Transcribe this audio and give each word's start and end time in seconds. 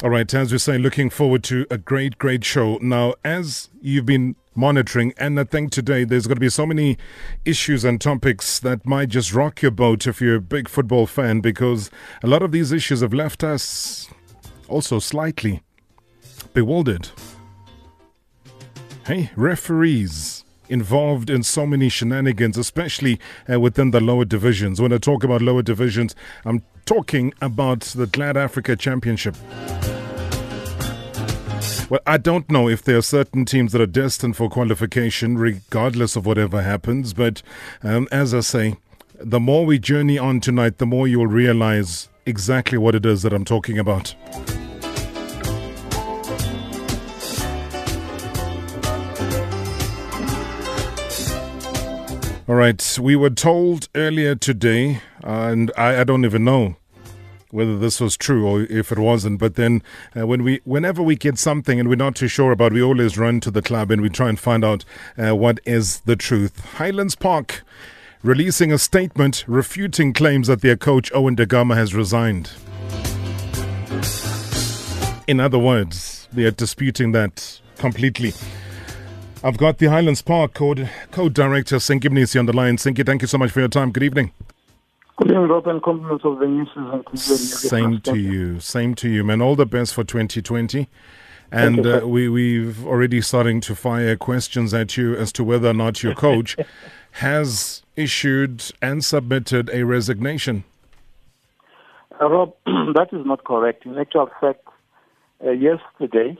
All 0.00 0.10
right, 0.10 0.32
as 0.32 0.52
we 0.52 0.58
say, 0.58 0.78
looking 0.78 1.10
forward 1.10 1.42
to 1.44 1.66
a 1.72 1.76
great, 1.76 2.18
great 2.18 2.44
show. 2.44 2.78
Now, 2.80 3.14
as 3.24 3.68
you've 3.82 4.06
been 4.06 4.36
monitoring, 4.54 5.12
and 5.18 5.40
I 5.40 5.42
think 5.42 5.72
today 5.72 6.04
there's 6.04 6.28
going 6.28 6.36
to 6.36 6.40
be 6.40 6.48
so 6.48 6.64
many 6.64 6.96
issues 7.44 7.84
and 7.84 8.00
topics 8.00 8.60
that 8.60 8.86
might 8.86 9.08
just 9.08 9.34
rock 9.34 9.60
your 9.60 9.72
boat 9.72 10.06
if 10.06 10.20
you're 10.20 10.36
a 10.36 10.40
big 10.40 10.68
football 10.68 11.08
fan, 11.08 11.40
because 11.40 11.90
a 12.22 12.28
lot 12.28 12.42
of 12.42 12.52
these 12.52 12.70
issues 12.70 13.00
have 13.00 13.12
left 13.12 13.42
us 13.42 14.08
also 14.68 15.00
slightly 15.00 15.62
bewildered. 16.54 17.08
Hey, 19.04 19.32
referees 19.34 20.44
involved 20.68 21.28
in 21.28 21.42
so 21.42 21.66
many 21.66 21.88
shenanigans, 21.88 22.56
especially 22.56 23.18
uh, 23.52 23.58
within 23.58 23.90
the 23.90 24.00
lower 24.00 24.24
divisions. 24.24 24.80
When 24.80 24.92
I 24.92 24.98
talk 24.98 25.24
about 25.24 25.42
lower 25.42 25.62
divisions, 25.62 26.14
I'm 26.44 26.62
talking 26.88 27.34
about 27.42 27.80
the 27.80 28.06
Glad 28.06 28.38
Africa 28.38 28.74
Championship. 28.74 29.36
Well, 31.90 32.00
I 32.06 32.16
don't 32.16 32.50
know 32.50 32.66
if 32.66 32.82
there 32.82 32.96
are 32.96 33.02
certain 33.02 33.44
teams 33.44 33.72
that 33.72 33.82
are 33.82 33.86
destined 33.86 34.38
for 34.38 34.48
qualification, 34.48 35.36
regardless 35.36 36.16
of 36.16 36.24
whatever 36.24 36.62
happens. 36.62 37.12
But 37.12 37.42
um, 37.82 38.08
as 38.10 38.32
I 38.32 38.40
say, 38.40 38.76
the 39.20 39.38
more 39.38 39.66
we 39.66 39.78
journey 39.78 40.16
on 40.16 40.40
tonight, 40.40 40.78
the 40.78 40.86
more 40.86 41.06
you'll 41.06 41.26
realize 41.26 42.08
exactly 42.24 42.78
what 42.78 42.94
it 42.94 43.04
is 43.04 43.20
that 43.20 43.34
I'm 43.34 43.44
talking 43.44 43.78
about. 43.78 44.14
All 52.48 52.54
right, 52.54 52.98
we 52.98 53.14
were 53.14 53.28
told 53.28 53.90
earlier 53.94 54.34
today, 54.34 55.02
and 55.22 55.70
I, 55.76 56.00
I 56.00 56.04
don't 56.04 56.24
even 56.24 56.44
know 56.44 56.76
whether 57.50 57.78
this 57.78 58.00
was 58.00 58.16
true 58.16 58.48
or 58.48 58.62
if 58.62 58.90
it 58.90 58.98
wasn't. 58.98 59.38
But 59.38 59.56
then, 59.56 59.82
uh, 60.18 60.26
when 60.26 60.42
we, 60.42 60.62
whenever 60.64 61.02
we 61.02 61.14
get 61.14 61.38
something 61.38 61.78
and 61.78 61.90
we're 61.90 61.96
not 61.96 62.16
too 62.16 62.26
sure 62.26 62.50
about, 62.50 62.72
we 62.72 62.82
always 62.82 63.18
run 63.18 63.40
to 63.40 63.50
the 63.50 63.60
club 63.60 63.90
and 63.90 64.00
we 64.00 64.08
try 64.08 64.30
and 64.30 64.40
find 64.40 64.64
out 64.64 64.86
uh, 65.18 65.36
what 65.36 65.60
is 65.66 66.00
the 66.00 66.16
truth. 66.16 66.58
Highlands 66.76 67.14
Park 67.14 67.64
releasing 68.22 68.72
a 68.72 68.78
statement 68.78 69.44
refuting 69.46 70.14
claims 70.14 70.46
that 70.46 70.62
their 70.62 70.76
coach 70.76 71.12
Owen 71.14 71.34
Da 71.34 71.44
Gama 71.44 71.74
has 71.74 71.94
resigned. 71.94 72.52
In 75.26 75.38
other 75.38 75.58
words, 75.58 76.28
they 76.32 76.44
are 76.44 76.50
disputing 76.50 77.12
that 77.12 77.60
completely. 77.76 78.32
I've 79.44 79.56
got 79.56 79.78
the 79.78 79.86
Highlands 79.86 80.20
Park 80.20 80.54
Code 80.54 80.90
Co-Director 81.12 81.76
Sinki 81.76 82.10
Mnisi 82.10 82.40
on 82.40 82.46
the 82.46 82.52
line. 82.52 82.76
Sinki, 82.76 83.06
thank 83.06 83.22
you 83.22 83.28
so 83.28 83.38
much 83.38 83.52
for 83.52 83.60
your 83.60 83.68
time. 83.68 83.92
Good 83.92 84.02
evening. 84.02 84.32
Good 85.16 85.30
evening, 85.30 85.48
Rob, 85.48 85.68
and 85.68 85.80
compliments 85.80 86.24
of 86.24 86.40
the 86.40 86.46
new 86.46 86.66
season. 86.66 87.16
Same 87.16 88.00
to 88.00 88.16
you. 88.18 88.58
Same 88.58 88.96
to 88.96 89.08
you, 89.08 89.22
man. 89.22 89.40
All 89.40 89.54
the 89.54 89.64
best 89.64 89.94
for 89.94 90.02
2020. 90.02 90.88
And 91.52 91.86
uh, 91.86 92.00
we, 92.04 92.28
we've 92.28 92.84
already 92.84 93.20
starting 93.20 93.60
to 93.62 93.76
fire 93.76 94.16
questions 94.16 94.74
at 94.74 94.96
you 94.96 95.14
as 95.14 95.30
to 95.32 95.44
whether 95.44 95.68
or 95.68 95.74
not 95.74 96.02
your 96.02 96.14
coach 96.16 96.56
has 97.12 97.82
issued 97.94 98.64
and 98.82 99.04
submitted 99.04 99.70
a 99.70 99.84
resignation. 99.84 100.64
Uh, 102.20 102.28
Rob, 102.28 102.54
that 102.66 103.08
is 103.12 103.24
not 103.24 103.44
correct. 103.44 103.86
In 103.86 103.96
actual 103.98 104.28
fact, 104.40 104.66
uh, 105.44 105.52
yesterday 105.52 106.36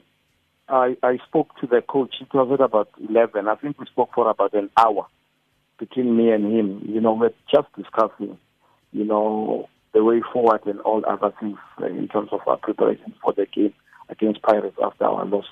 I, 0.69 0.97
I 1.03 1.19
spoke 1.27 1.49
to 1.61 1.67
the 1.67 1.83
coach. 1.83 2.17
It 2.21 2.33
was 2.33 2.51
at 2.53 2.61
about 2.61 2.91
11. 3.09 3.49
I 3.49 3.55
think 3.57 3.79
we 3.79 3.87
spoke 3.87 4.11
for 4.15 4.29
about 4.29 4.55
an 4.55 4.71
hour 4.77 5.07
between 5.79 6.17
me 6.17 6.31
and 6.31 6.53
him. 6.53 6.83
You 6.87 7.01
know, 7.01 7.15
we're 7.15 7.33
just 7.51 7.69
discussing 7.77 8.39
you 8.93 9.05
know, 9.05 9.69
the 9.93 10.05
way 10.05 10.21
forward 10.33 10.61
and 10.67 10.81
all 10.81 11.03
other 11.09 11.33
things 11.41 11.59
uh, 11.81 11.87
in 11.87 12.09
terms 12.09 12.31
of 12.33 12.41
our 12.47 12.57
preparation 12.57 13.15
for 13.23 13.33
the 13.33 13.47
game 13.47 13.75
against 14.09 14.43
Pirates 14.43 14.77
after 14.83 15.05
our 15.05 15.25
loss. 15.25 15.47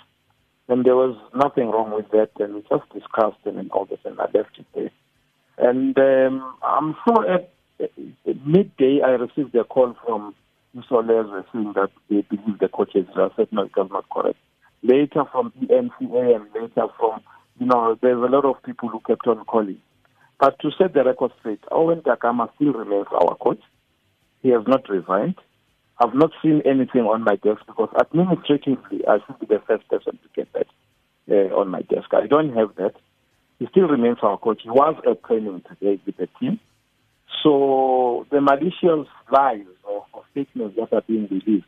And 0.69 0.85
there 0.85 0.97
was 0.97 1.17
nothing 1.35 1.71
wrong 1.71 1.93
with 1.95 2.11
that, 2.11 2.31
and 2.41 2.55
we 2.55 2.61
just 2.63 2.91
discussed 2.93 3.39
and 3.45 3.71
all 3.71 3.85
this, 3.85 4.01
and 4.05 4.19
I 4.19 4.25
left 4.35 4.59
it 4.59 4.67
there. 4.75 4.91
And 5.59 5.97
um, 5.99 6.55
I'm 6.63 6.97
sure 7.07 7.31
at, 7.31 7.51
at 7.81 8.47
midday 8.47 9.01
I 9.05 9.11
received 9.11 9.55
a 9.55 9.65
call 9.65 9.95
from 10.05 10.35
Msolezwe 10.77 11.45
saying 11.53 11.73
that 11.75 11.91
they 12.11 12.23
believe 12.23 12.59
the 12.59 12.69
coaches. 12.69 13.07
I 13.15 13.29
said, 13.37 13.49
no, 13.53 13.63
it 13.63 13.77
was 13.77 13.89
not 13.91 14.09
correct. 14.11 14.39
Later 14.87 15.25
from 15.33 15.53
the 15.61 15.67
NCA 15.67 16.37
and 16.37 16.47
later 16.55 16.87
from, 16.97 17.21
you 17.59 17.67
know, 17.67 17.99
there's 18.01 18.19
a 18.19 18.31
lot 18.31 18.45
of 18.45 18.63
people 18.63 18.89
who 18.89 19.01
kept 19.01 19.27
on 19.27 19.45
calling. 19.45 19.81
But 20.39 20.59
to 20.61 20.71
set 20.79 20.95
the 20.95 21.03
record 21.03 21.33
straight, 21.41 21.61
Owen 21.73 22.03
Da 22.05 22.15
Gama 22.15 22.51
still 22.55 22.73
remains 22.73 23.07
our 23.11 23.37
coach. 23.37 23.61
He 24.43 24.51
has 24.51 24.63
not 24.67 24.89
resigned. 24.89 25.37
I've 25.99 26.15
not 26.15 26.31
seen 26.43 26.63
anything 26.65 27.03
on 27.03 27.25
my 27.25 27.37
desk 27.37 27.63
because 27.67 27.89
administratively 27.99 29.07
I 29.09 29.19
should 29.27 29.41
be 29.41 29.47
the 29.47 29.63
first 29.67 29.89
person 29.89 30.19
to 30.23 30.29
get 30.37 30.53
that 30.53 30.67
uh, 31.31 31.57
on 31.57 31.69
my 31.69 31.83
desk. 31.83 32.13
I 32.13 32.27
don't 32.27 32.55
have 32.55 32.75
that. 32.77 32.95
He 33.59 33.67
still 33.71 33.89
remains 33.89 34.19
our 34.23 34.39
coach. 34.39 34.61
He 34.63 34.71
was 34.71 35.03
at 35.09 35.25
training 35.25 35.63
today 35.69 35.99
with 36.05 36.17
the 36.19 36.29
team. 36.39 36.61
So 37.43 38.27
the 38.31 38.41
malicious 38.41 39.09
lies 39.33 39.65
or, 39.85 40.05
or 40.13 40.23
statements 40.33 40.77
that 40.77 40.93
are 40.93 41.03
being 41.09 41.29
released, 41.31 41.67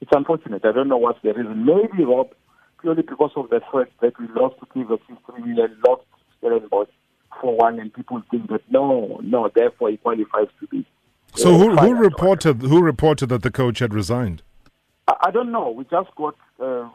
it's 0.00 0.10
unfortunate. 0.12 0.64
I 0.64 0.72
don't 0.72 0.88
know 0.88 0.96
what's 0.96 1.22
the 1.22 1.32
reason. 1.32 1.64
Maybe, 1.64 2.04
Rob, 2.04 2.30
purely 2.80 3.02
because 3.02 3.30
of 3.36 3.50
the 3.50 3.60
fact 3.72 3.92
that 4.00 4.18
we 4.18 4.26
lost 4.34 4.58
to 4.60 4.66
Kaizer 4.66 4.98
3 5.06 5.44
million, 5.44 5.76
lost 5.86 6.02
Stellenbosch, 6.38 6.88
for 7.40 7.56
one, 7.56 7.78
and 7.78 7.92
people 7.92 8.22
think 8.30 8.48
that 8.50 8.62
no, 8.70 9.20
no, 9.22 9.50
therefore 9.54 9.90
he 9.90 9.96
qualifies 9.96 10.48
to 10.60 10.66
be. 10.66 10.86
So 11.34 11.56
who, 11.56 11.76
who 11.76 11.94
reported 11.94 12.60
who 12.60 12.82
reported 12.82 13.28
that 13.28 13.42
the 13.42 13.50
coach 13.50 13.78
had 13.78 13.94
resigned? 13.94 14.42
I, 15.06 15.14
I 15.26 15.30
don't 15.30 15.52
know. 15.52 15.70
We 15.70 15.84
just 15.84 16.14
got 16.16 16.34
uh, 16.58 16.88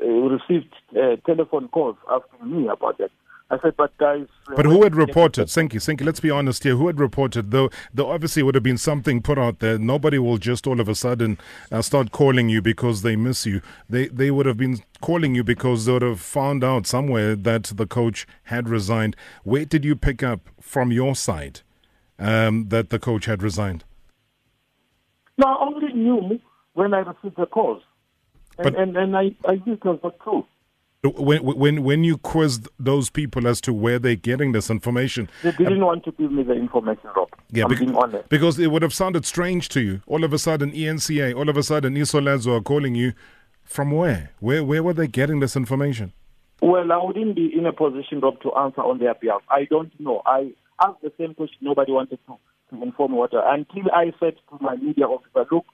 uh, 0.00 0.04
received 0.04 0.74
uh, 0.96 1.16
telephone 1.24 1.68
calls 1.68 1.96
asking 2.10 2.50
me 2.50 2.68
about 2.68 2.98
that. 2.98 3.10
I 3.52 3.58
said, 3.60 3.76
but 3.76 3.94
guys. 3.98 4.26
Uh, 4.48 4.54
but 4.56 4.64
who 4.64 4.82
had 4.82 4.96
reported? 4.96 5.48
Sinki, 5.48 5.74
Sinki, 5.74 6.06
let's 6.06 6.20
be 6.20 6.30
honest 6.30 6.64
here. 6.64 6.74
Who 6.74 6.86
had 6.86 6.98
reported? 6.98 7.50
Though, 7.50 7.68
there 7.92 8.06
obviously 8.06 8.42
would 8.42 8.54
have 8.54 8.64
been 8.64 8.78
something 8.78 9.20
put 9.20 9.38
out 9.38 9.58
there. 9.58 9.78
Nobody 9.78 10.18
will 10.18 10.38
just 10.38 10.66
all 10.66 10.80
of 10.80 10.88
a 10.88 10.94
sudden 10.94 11.36
uh, 11.70 11.82
start 11.82 12.12
calling 12.12 12.48
you 12.48 12.62
because 12.62 13.02
they 13.02 13.14
miss 13.14 13.44
you. 13.44 13.60
They 13.90 14.08
they 14.08 14.30
would 14.30 14.46
have 14.46 14.56
been 14.56 14.82
calling 15.02 15.34
you 15.34 15.44
because 15.44 15.84
they 15.84 15.92
would 15.92 16.00
have 16.00 16.20
found 16.20 16.64
out 16.64 16.86
somewhere 16.86 17.36
that 17.36 17.64
the 17.64 17.86
coach 17.86 18.26
had 18.44 18.70
resigned. 18.70 19.16
Where 19.44 19.66
did 19.66 19.84
you 19.84 19.96
pick 19.96 20.22
up 20.22 20.48
from 20.58 20.90
your 20.90 21.14
side 21.14 21.60
um, 22.18 22.68
that 22.70 22.88
the 22.88 22.98
coach 22.98 23.26
had 23.26 23.42
resigned? 23.42 23.84
No, 25.36 25.46
I 25.46 25.66
only 25.66 25.92
knew 25.92 26.40
when 26.72 26.94
I 26.94 27.00
received 27.00 27.36
the 27.36 27.44
calls. 27.44 27.82
And, 28.56 28.64
but, 28.64 28.80
and, 28.80 28.96
and 28.96 29.14
I, 29.14 29.34
I 29.46 29.60
knew 29.66 29.74
it 29.74 29.84
was 29.84 29.98
not 30.02 30.18
true. 30.20 30.46
When, 31.04 31.42
when 31.42 31.82
when 31.82 32.04
you 32.04 32.16
quizzed 32.16 32.68
those 32.78 33.10
people 33.10 33.48
as 33.48 33.60
to 33.62 33.72
where 33.72 33.98
they're 33.98 34.14
getting 34.14 34.52
this 34.52 34.70
information, 34.70 35.28
they 35.42 35.50
didn't 35.50 35.78
um, 35.82 35.86
want 35.86 36.04
to 36.04 36.12
give 36.12 36.30
me 36.30 36.44
the 36.44 36.52
information, 36.52 37.10
Rob. 37.16 37.28
Yeah, 37.50 37.64
because, 37.66 38.22
because 38.28 38.58
it 38.60 38.68
would 38.68 38.82
have 38.82 38.94
sounded 38.94 39.26
strange 39.26 39.68
to 39.70 39.80
you. 39.80 40.02
All 40.06 40.22
of 40.22 40.32
a 40.32 40.38
sudden, 40.38 40.70
eNCA, 40.70 41.34
all 41.34 41.48
of 41.48 41.56
a 41.56 41.64
sudden, 41.64 41.96
Isolezwe 41.96 42.56
are 42.56 42.60
calling 42.60 42.94
you. 42.94 43.14
From 43.64 43.90
where? 43.90 44.30
Where 44.38 44.62
where 44.62 44.80
were 44.80 44.92
they 44.92 45.08
getting 45.08 45.40
this 45.40 45.56
information? 45.56 46.12
Well, 46.60 46.92
I 46.92 47.02
wouldn't 47.02 47.34
be 47.34 47.52
in 47.52 47.66
a 47.66 47.72
position, 47.72 48.20
Rob, 48.20 48.40
to 48.42 48.54
answer 48.54 48.82
on 48.82 48.98
their 48.98 49.14
behalf. 49.14 49.42
I 49.50 49.64
don't 49.64 49.92
know. 49.98 50.22
I 50.24 50.52
asked 50.80 51.02
the 51.02 51.12
same 51.18 51.34
question. 51.34 51.58
Nobody 51.62 51.90
wanted 51.90 52.20
to, 52.28 52.36
to 52.70 52.80
inform 52.80 53.16
what. 53.16 53.32
Until 53.32 53.90
I 53.92 54.12
said 54.20 54.34
to 54.50 54.58
my 54.60 54.76
media 54.76 55.06
officer, 55.06 55.48
look, 55.50 55.64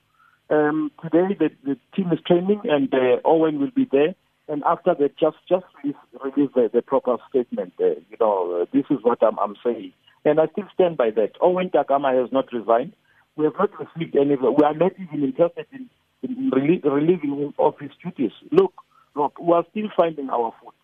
um, 0.48 0.90
today 1.02 1.36
the, 1.38 1.50
the 1.64 1.76
team 1.94 2.10
is 2.12 2.18
training 2.26 2.62
and 2.64 2.92
uh, 2.94 3.20
Owen 3.26 3.60
will 3.60 3.72
be 3.76 3.86
there 3.92 4.14
and 4.48 4.62
after 4.64 4.94
that, 4.94 5.16
just 5.18 5.36
just 5.48 5.64
release, 5.82 5.96
release 6.24 6.50
the, 6.54 6.70
the 6.72 6.82
proper 6.82 7.16
statement. 7.28 7.74
Uh, 7.80 8.00
you 8.10 8.16
know, 8.20 8.62
uh, 8.62 8.66
this 8.72 8.84
is 8.90 8.98
what 9.02 9.22
I'm, 9.22 9.38
I'm 9.38 9.56
saying, 9.64 9.92
and 10.24 10.40
I 10.40 10.46
still 10.52 10.68
stand 10.74 10.96
by 10.96 11.10
that. 11.10 11.32
Owen 11.40 11.70
Da 11.72 11.82
Gama 11.82 12.12
has 12.14 12.32
not 12.32 12.52
resigned. 12.52 12.92
We 13.36 13.44
have 13.44 13.54
not 13.58 13.70
received 13.78 14.16
any. 14.16 14.36
We 14.36 14.64
are 14.64 14.74
not 14.74 14.92
even 14.98 15.22
interested 15.22 15.66
in, 15.72 15.88
in 16.22 16.50
relieving 16.50 17.38
him 17.38 17.54
of 17.58 17.78
his 17.78 17.90
duties. 18.02 18.32
Look, 18.50 18.74
look, 19.14 19.38
we 19.38 19.52
are 19.52 19.64
still 19.70 19.88
finding 19.96 20.30
our 20.30 20.52
foot. 20.62 20.74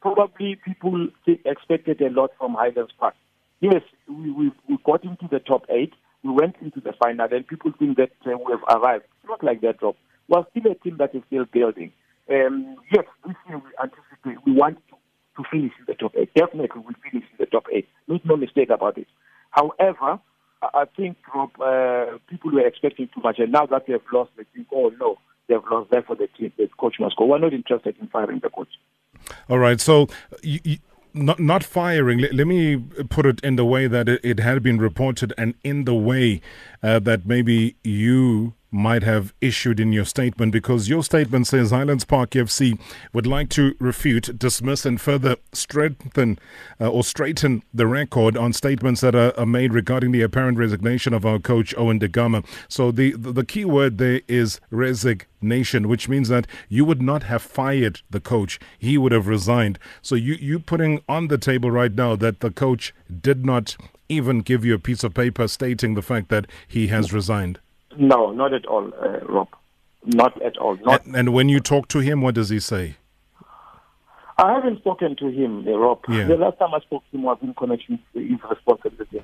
Probably 0.00 0.56
people 0.56 1.08
expected 1.46 2.00
a 2.02 2.10
lot 2.10 2.30
from 2.38 2.54
Highlands 2.54 2.92
Park. 2.98 3.14
Yes, 3.60 3.82
we, 4.06 4.30
we, 4.30 4.52
we 4.68 4.78
got 4.84 5.02
into 5.02 5.26
the 5.30 5.38
top 5.38 5.64
eight. 5.70 5.94
We 6.22 6.30
went 6.30 6.56
into 6.60 6.80
the 6.80 6.92
final, 7.02 7.26
and 7.30 7.46
people 7.46 7.72
think 7.78 7.96
that 7.96 8.12
uh, 8.26 8.36
we 8.36 8.52
have 8.52 8.62
arrived. 8.80 9.04
It's 9.20 9.28
not 9.28 9.42
like 9.42 9.62
that, 9.62 9.82
Rob. 9.82 9.96
We 10.28 10.36
are 10.36 10.46
still 10.50 10.72
a 10.72 10.74
team 10.74 10.96
that 10.98 11.14
is 11.14 11.22
still 11.26 11.46
building. 11.46 11.92
Um, 12.30 12.76
yes, 12.92 13.04
this 13.26 13.36
year 13.48 13.58
we 13.58 13.70
anticipate, 13.82 14.46
we 14.46 14.52
want 14.52 14.78
to, 14.88 14.96
to 15.36 15.48
finish 15.50 15.72
in 15.78 15.84
the 15.86 15.94
top 15.94 16.12
eight. 16.16 16.32
Definitely 16.34 16.82
we'll 16.82 16.94
finish 17.10 17.26
in 17.30 17.36
the 17.38 17.46
top 17.46 17.66
eight. 17.72 17.88
Make 18.08 18.24
no 18.24 18.36
mistake 18.36 18.70
about 18.70 18.98
it. 18.98 19.06
However, 19.50 20.20
I 20.62 20.84
think 20.96 21.16
Rob, 21.34 21.50
uh, 21.60 22.18
people 22.28 22.50
were 22.52 22.66
expecting 22.66 23.08
too 23.14 23.20
much, 23.22 23.38
and 23.38 23.52
now 23.52 23.66
that 23.66 23.86
they 23.86 23.92
have 23.92 24.02
lost, 24.12 24.30
they 24.36 24.44
think, 24.54 24.68
oh 24.72 24.90
no, 24.98 25.18
they've 25.48 25.58
lost. 25.70 25.90
Therefore, 25.90 26.16
the 26.16 26.28
team, 26.38 26.52
the 26.56 26.68
coach 26.78 26.96
must 26.98 27.16
go. 27.16 27.26
We're 27.26 27.38
not 27.38 27.52
interested 27.52 27.96
in 28.00 28.08
firing 28.08 28.40
the 28.42 28.50
coach. 28.50 28.68
All 29.48 29.58
right. 29.58 29.80
So 29.80 30.08
not 31.12 31.38
not 31.38 31.62
firing. 31.62 32.18
Let, 32.18 32.34
let, 32.34 32.46
me 32.46 32.78
put 33.08 33.26
it 33.26 33.40
in 33.42 33.56
the 33.56 33.64
way 33.64 33.86
that 33.86 34.08
it, 34.08 34.20
it 34.24 34.40
had 34.40 34.62
been 34.62 34.78
reported, 34.78 35.32
and 35.38 35.54
in 35.62 35.84
the 35.84 35.94
way 35.94 36.40
uh, 36.82 36.98
that 37.00 37.26
maybe 37.26 37.76
you 37.84 38.54
might 38.74 39.04
have 39.04 39.32
issued 39.40 39.78
in 39.78 39.92
your 39.92 40.04
statement 40.04 40.50
because 40.50 40.88
your 40.88 41.04
statement 41.04 41.46
says 41.46 41.70
Highlands 41.70 42.04
Park 42.04 42.30
FC 42.30 42.78
would 43.12 43.26
like 43.26 43.48
to 43.50 43.76
refute, 43.78 44.36
dismiss, 44.36 44.84
and 44.84 45.00
further 45.00 45.36
strengthen 45.52 46.40
uh, 46.80 46.90
or 46.90 47.04
straighten 47.04 47.62
the 47.72 47.86
record 47.86 48.36
on 48.36 48.52
statements 48.52 49.00
that 49.00 49.14
are, 49.14 49.32
are, 49.38 49.46
made 49.46 49.72
regarding 49.72 50.10
the 50.10 50.22
apparent 50.22 50.58
resignation 50.58 51.14
of 51.14 51.24
our 51.24 51.38
coach 51.38 51.72
Owen 51.78 52.00
Da 52.00 52.08
Gama. 52.08 52.42
So 52.68 52.90
the, 52.90 53.12
the, 53.12 53.30
the 53.30 53.44
key 53.44 53.64
word 53.64 53.98
there 53.98 54.22
is 54.26 54.60
resignation, 54.70 55.86
which 55.86 56.08
means 56.08 56.28
that 56.28 56.48
you 56.68 56.84
would 56.84 57.00
not 57.00 57.22
have 57.22 57.42
fired 57.42 58.00
the 58.10 58.20
coach; 58.20 58.58
he 58.76 58.98
would 58.98 59.12
have 59.12 59.28
resigned. 59.28 59.78
So 60.02 60.16
you 60.16 60.34
you 60.34 60.58
putting 60.58 61.00
on 61.08 61.28
the 61.28 61.38
table 61.38 61.70
right 61.70 61.94
now 61.94 62.16
that 62.16 62.40
the 62.40 62.50
coach 62.50 62.92
did 63.22 63.46
not 63.46 63.76
even 64.08 64.40
give 64.40 64.64
you 64.64 64.74
a 64.74 64.78
piece 64.80 65.04
of 65.04 65.14
paper 65.14 65.46
stating 65.46 65.94
the 65.94 66.02
fact 66.02 66.28
that 66.28 66.46
he 66.66 66.88
has 66.88 67.12
resigned. 67.12 67.60
No, 67.98 68.32
not 68.32 68.52
at 68.52 68.66
all, 68.66 68.90
uh, 69.00 69.20
Rob. 69.26 69.48
Not 70.04 70.40
at 70.42 70.56
all. 70.58 70.76
Not 70.76 71.06
and, 71.06 71.16
and, 71.16 71.32
when 71.32 71.48
you 71.48 71.60
talk 71.60 71.88
to 71.88 72.00
him, 72.00 72.20
what 72.20 72.34
does 72.34 72.50
he 72.50 72.60
say? 72.60 72.96
I 74.36 74.52
haven't 74.54 74.78
spoken 74.78 75.16
to 75.16 75.28
him, 75.28 75.66
uh, 75.66 75.72
Rob. 75.78 76.00
Yeah. 76.08 76.24
The 76.24 76.36
last 76.36 76.58
time 76.58 76.74
I 76.74 76.80
spoke 76.80 77.02
to 77.10 77.16
him 77.16 77.22
was 77.22 77.38
in 77.42 77.54
connection 77.54 77.98
to 78.12 78.20
his 78.20 78.38
responsibility 78.48 79.22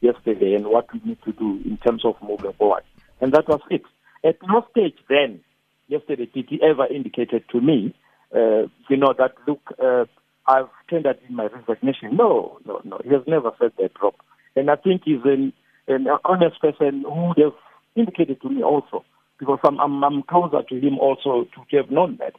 yesterday 0.00 0.54
and 0.54 0.66
what 0.66 0.92
we 0.92 1.00
need 1.04 1.18
to 1.24 1.32
do 1.32 1.60
in 1.64 1.78
terms 1.78 2.04
of 2.04 2.16
moving 2.22 2.52
forward. 2.54 2.82
And 3.20 3.32
that 3.32 3.48
was 3.48 3.60
it. 3.70 3.82
At 4.24 4.36
no 4.46 4.66
stage 4.70 4.96
then, 5.08 5.40
yesterday, 5.88 6.28
did 6.32 6.46
he 6.48 6.60
ever 6.62 6.86
indicated 6.86 7.44
to 7.52 7.60
me, 7.60 7.94
uh, 8.34 8.66
you 8.88 8.96
know, 8.96 9.14
that, 9.16 9.34
look, 9.46 9.60
uh, 9.82 10.04
I've 10.46 10.68
tendered 10.90 11.18
in 11.28 11.36
my 11.36 11.46
resignation. 11.46 12.16
No, 12.16 12.58
no, 12.66 12.80
no. 12.84 13.00
He 13.02 13.10
has 13.10 13.22
never 13.26 13.52
said 13.58 13.72
that, 13.78 13.92
Rob. 14.02 14.14
And 14.56 14.70
I 14.70 14.76
think 14.76 15.02
he's 15.04 15.24
an, 15.24 15.52
an 15.88 16.06
honest 16.24 16.60
person 16.60 17.04
who 17.06 17.28
would 17.28 17.38
have 17.38 17.54
indicated 17.96 18.40
to 18.42 18.48
me 18.48 18.62
also, 18.62 19.04
because 19.38 19.58
I'm, 19.64 19.78
I'm, 19.80 20.02
I'm 20.02 20.22
closer 20.22 20.62
to 20.62 20.74
him 20.80 20.98
also 20.98 21.46
to 21.54 21.76
have 21.76 21.90
known 21.90 22.16
that. 22.18 22.34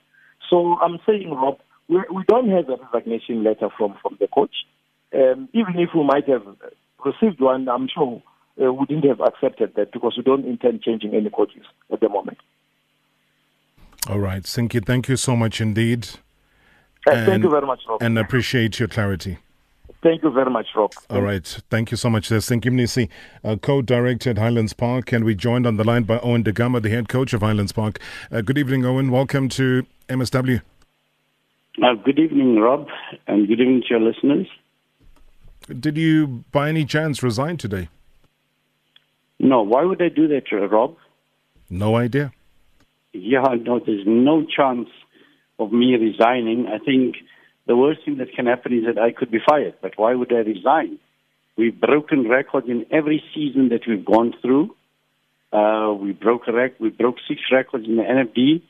So 0.49 0.77
I'm 0.81 0.99
saying, 1.05 1.31
Rob, 1.31 1.59
we, 1.87 1.97
we 2.13 2.23
don't 2.27 2.49
have 2.49 2.69
a 2.69 2.77
resignation 2.93 3.43
letter 3.43 3.69
from, 3.77 3.95
from 4.01 4.17
the 4.19 4.27
coach. 4.27 4.55
Um, 5.13 5.49
even 5.53 5.75
if 5.77 5.89
we 5.95 6.03
might 6.03 6.27
have 6.27 6.43
received 7.03 7.39
one, 7.39 7.69
I'm 7.69 7.87
sure 7.87 8.21
uh, 8.61 8.73
we 8.73 8.85
didn't 8.85 9.05
have 9.05 9.21
accepted 9.21 9.73
that 9.75 9.91
because 9.91 10.15
we 10.17 10.23
don't 10.23 10.45
intend 10.45 10.81
changing 10.81 11.13
any 11.13 11.29
coaches 11.29 11.63
at 11.91 11.99
the 11.99 12.09
moment. 12.09 12.37
All 14.09 14.19
right, 14.19 14.43
Sinki, 14.43 14.85
thank 14.85 15.09
you 15.09 15.15
so 15.15 15.35
much 15.35 15.59
indeed. 15.59 16.07
Uh, 17.07 17.13
and, 17.13 17.25
thank 17.25 17.43
you 17.43 17.49
very 17.49 17.65
much, 17.65 17.79
Rob. 17.87 18.01
And 18.01 18.17
appreciate 18.19 18.79
your 18.79 18.87
clarity. 18.87 19.39
Thank 20.05 20.21
you 20.21 20.29
very 20.29 20.51
much, 20.51 20.67
Rob. 20.75 20.93
All 21.09 21.23
right. 21.23 21.43
Thank 21.71 21.89
you 21.89 21.97
so 21.97 22.11
much. 22.11 22.29
There's 22.29 22.45
Sinki 22.45 22.65
Mnisi, 22.65 23.09
uh, 23.43 23.55
co-director 23.55 24.29
at 24.29 24.37
Highlands 24.37 24.71
Park, 24.71 25.11
and 25.11 25.25
we 25.25 25.33
joined 25.33 25.65
on 25.65 25.77
the 25.77 25.83
line 25.83 26.03
by 26.03 26.19
Owen 26.19 26.43
Da 26.43 26.51
Gama, 26.51 26.79
the 26.79 26.91
head 26.91 27.09
coach 27.09 27.33
of 27.33 27.41
Highlands 27.41 27.71
Park. 27.71 27.97
Uh, 28.31 28.41
good 28.41 28.59
evening, 28.59 28.85
Owen. 28.85 29.09
Welcome 29.09 29.49
to 29.49 29.83
MSW. 30.07 30.61
Uh, 31.81 31.95
good 31.95 32.19
evening, 32.19 32.57
Rob, 32.57 32.87
and 33.25 33.47
good 33.47 33.59
evening 33.59 33.81
to 33.81 33.87
your 33.89 33.99
listeners. 33.99 34.45
Did 35.79 35.97
you, 35.97 36.43
by 36.51 36.69
any 36.69 36.85
chance, 36.85 37.23
resign 37.23 37.57
today? 37.57 37.89
No. 39.39 39.63
Why 39.63 39.85
would 39.85 40.03
I 40.03 40.09
do 40.09 40.27
that, 40.27 40.43
Rob? 40.51 40.97
No 41.67 41.95
idea. 41.95 42.31
Yeah, 43.11 43.41
no, 43.59 43.79
there's 43.79 44.05
no 44.05 44.45
chance 44.45 44.89
of 45.57 45.71
me 45.71 45.95
resigning. 45.95 46.67
I 46.67 46.77
think 46.77 47.15
the 47.67 47.75
worst 47.75 48.01
thing 48.05 48.17
that 48.17 48.33
can 48.33 48.45
happen 48.45 48.73
is 48.73 48.85
that 48.85 49.01
I 49.01 49.11
could 49.11 49.31
be 49.31 49.39
fired. 49.47 49.75
But 49.81 49.93
why 49.97 50.13
would 50.13 50.31
I 50.31 50.37
resign? 50.37 50.99
We've 51.57 51.79
broken 51.79 52.27
records 52.27 52.67
in 52.69 52.85
every 52.91 53.23
season 53.33 53.69
that 53.69 53.81
we've 53.87 54.05
gone 54.05 54.33
through. 54.41 54.75
Uh, 55.51 55.93
we 55.93 56.11
broke 56.11 56.47
a 56.47 56.53
rec- 56.53 56.79
we 56.79 56.89
broke 56.89 57.15
six 57.27 57.41
records 57.51 57.85
in 57.87 57.95
the 57.95 58.03
NFD. 58.03 58.61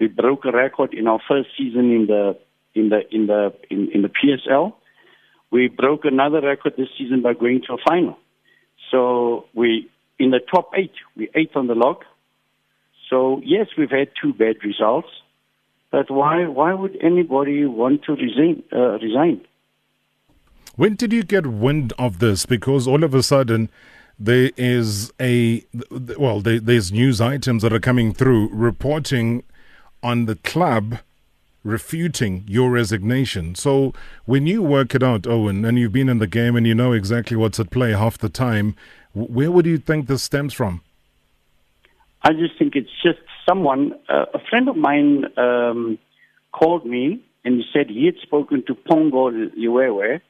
We 0.00 0.06
broke 0.08 0.44
a 0.46 0.52
record 0.52 0.94
in 0.94 1.06
our 1.06 1.20
first 1.28 1.50
season 1.56 1.92
in 1.92 2.06
the 2.06 2.38
in 2.74 2.88
the 2.88 3.00
in 3.14 3.26
the 3.26 3.52
in, 3.68 3.90
in 3.92 4.02
the 4.02 4.08
PSL. 4.08 4.72
We 5.50 5.68
broke 5.68 6.04
another 6.04 6.40
record 6.40 6.74
this 6.76 6.88
season 6.96 7.22
by 7.22 7.34
going 7.34 7.62
to 7.66 7.74
a 7.74 7.78
final. 7.86 8.16
So 8.90 9.46
we 9.54 9.90
in 10.18 10.30
the 10.30 10.40
top 10.40 10.70
eight, 10.74 10.92
we 11.16 11.28
eighth 11.34 11.56
on 11.56 11.66
the 11.66 11.74
log. 11.74 12.04
So 13.10 13.42
yes, 13.44 13.66
we've 13.76 13.90
had 13.90 14.08
two 14.20 14.32
bad 14.32 14.56
results. 14.64 15.08
But 15.90 16.10
why 16.10 16.46
why 16.46 16.74
would 16.74 16.96
anybody 17.02 17.66
want 17.66 18.04
to 18.04 18.12
resign? 18.12 18.62
Uh, 18.72 18.98
resign? 18.98 19.40
When 20.76 20.94
did 20.94 21.12
you 21.12 21.22
get 21.22 21.46
wind 21.46 21.92
of 21.98 22.20
this? 22.20 22.46
Because 22.46 22.86
all 22.86 23.04
of 23.04 23.12
a 23.12 23.22
sudden, 23.22 23.68
there 24.18 24.50
is 24.56 25.12
a 25.20 25.64
well, 26.16 26.40
there, 26.40 26.60
there's 26.60 26.92
news 26.92 27.20
items 27.20 27.62
that 27.62 27.72
are 27.72 27.80
coming 27.80 28.14
through 28.14 28.48
reporting 28.50 29.42
on 30.02 30.26
the 30.26 30.36
club 30.36 30.98
refuting 31.62 32.44
your 32.46 32.70
resignation. 32.70 33.54
So 33.54 33.92
when 34.24 34.46
you 34.46 34.62
work 34.62 34.94
it 34.94 35.02
out, 35.02 35.26
Owen, 35.26 35.64
and 35.64 35.78
you've 35.78 35.92
been 35.92 36.08
in 36.08 36.18
the 36.18 36.26
game 36.26 36.56
and 36.56 36.66
you 36.66 36.74
know 36.74 36.92
exactly 36.92 37.36
what's 37.36 37.60
at 37.60 37.70
play 37.70 37.92
half 37.92 38.16
the 38.16 38.28
time, 38.28 38.74
where 39.12 39.50
would 39.50 39.66
you 39.66 39.78
think 39.78 40.06
this 40.06 40.22
stems 40.22 40.54
from? 40.54 40.82
I 42.22 42.32
just 42.32 42.58
think 42.58 42.76
it's 42.76 42.90
just 43.02 43.18
someone, 43.48 43.92
uh, 44.08 44.26
a 44.34 44.38
friend 44.50 44.68
of 44.68 44.76
mine 44.76 45.24
um, 45.36 45.98
called 46.52 46.84
me 46.84 47.24
and 47.44 47.62
said 47.72 47.88
he 47.88 48.04
had 48.04 48.16
spoken 48.22 48.62
to 48.66 48.74
Pongo 48.74 49.30
Liwewe, 49.30 50.20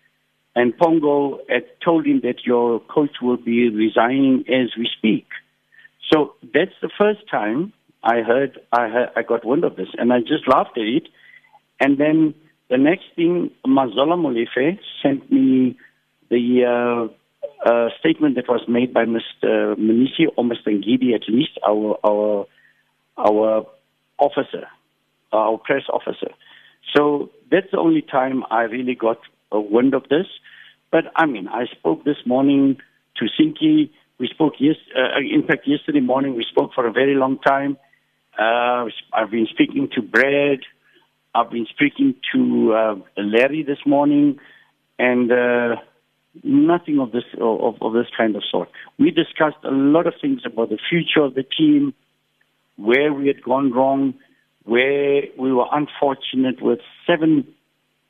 and 0.55 0.77
Pongo 0.79 1.41
had 1.49 1.65
told 1.85 2.07
him 2.07 2.21
that 2.23 2.45
your 2.45 2.81
coach 2.81 3.17
will 3.21 3.37
be 3.37 3.69
resigning 3.69 4.45
as 4.49 4.71
we 4.79 4.89
speak. 4.97 5.27
So 6.13 6.35
that's 6.55 6.75
the 6.81 6.91
first 6.97 7.29
time 7.31 7.73
I 8.03 8.21
heard, 8.21 8.59
I, 8.73 8.89
heard, 8.89 9.11
I 9.17 9.23
got 9.23 9.45
wind 9.45 9.65
of 9.65 9.77
this, 9.77 9.89
and 9.99 10.13
I 10.13 10.21
just 10.21 10.49
laughed 10.49 10.79
at 10.79 10.85
it. 10.85 11.09
And 11.81 11.99
then 11.99 12.35
the 12.69 12.79
next 12.79 13.05
thing, 13.17 13.51
Mazola 13.67 14.17
Molefe 14.17 14.79
sent 15.03 15.31
me 15.31 15.77
the 16.31 16.65
uh, 17.11 17.13
uh, 17.65 17.89
statement 17.99 18.37
that 18.37 18.49
was 18.49 18.63
made 18.69 18.93
by 18.93 19.05
Mr. 19.05 19.77
Mnisi 19.77 20.27
or 20.37 20.45
Mr. 20.45 20.69
Ngidi, 20.69 21.15
at 21.15 21.29
least 21.29 21.59
our 21.67 21.99
our 22.05 22.47
our 23.17 23.67
officer, 24.19 24.67
our 25.33 25.59
press 25.59 25.83
officer. 25.93 26.33
So 26.95 27.31
that's 27.51 27.71
the 27.71 27.79
only 27.79 28.03
time 28.03 28.45
I 28.51 28.63
really 28.63 28.95
got 28.95 29.19
a 29.53 29.61
wind 29.61 29.95
of 29.95 30.05
this. 30.09 30.27
But 30.91 31.05
I 31.17 31.27
mean, 31.27 31.49
I 31.49 31.67
spoke 31.67 32.05
this 32.05 32.19
morning 32.27 32.79
to 33.17 33.27
Sinki. 33.39 33.91
We 34.19 34.29
spoke 34.29 34.55
yes, 34.59 34.77
uh, 34.97 35.19
in 35.19 35.47
fact, 35.47 35.67
yesterday 35.67 36.01
morning 36.01 36.37
we 36.37 36.45
spoke 36.51 36.73
for 36.75 36.87
a 36.87 36.93
very 36.93 37.15
long 37.15 37.39
time. 37.39 37.79
Uh, 38.39 38.87
I've 39.13 39.31
been 39.31 39.47
speaking 39.51 39.89
to 39.95 40.03
Brad. 40.03 40.61
I've 41.35 41.51
been 41.51 41.67
speaking 41.71 42.15
to 42.35 42.75
uh, 42.75 42.95
Larry 43.17 43.63
this 43.63 43.79
morning, 43.87 44.39
and 44.99 45.31
uh, 45.31 45.77
nothing 46.43 46.99
of 46.99 47.13
this 47.13 47.25
of, 47.41 47.81
of 47.81 47.93
this 47.93 48.07
kind 48.17 48.37
of 48.37 48.43
sort. 48.51 48.69
We 48.99 49.11
discussed 49.11 49.65
a 49.65 49.71
lot 49.71 50.07
of 50.07 50.15
things 50.21 50.43
about 50.45 50.71
the 50.71 50.79
future 50.89 51.21
of 51.21 51.35
the 51.35 51.43
team, 51.43 51.95
where 52.77 53.13
we 53.13 53.27
had 53.27 53.43
gone 53.43 53.73
wrong, 53.73 54.15
where 54.65 55.23
we 55.39 55.53
were 55.53 55.67
unfortunate 55.73 56.63
with 56.63 56.81
seven 57.07 57.47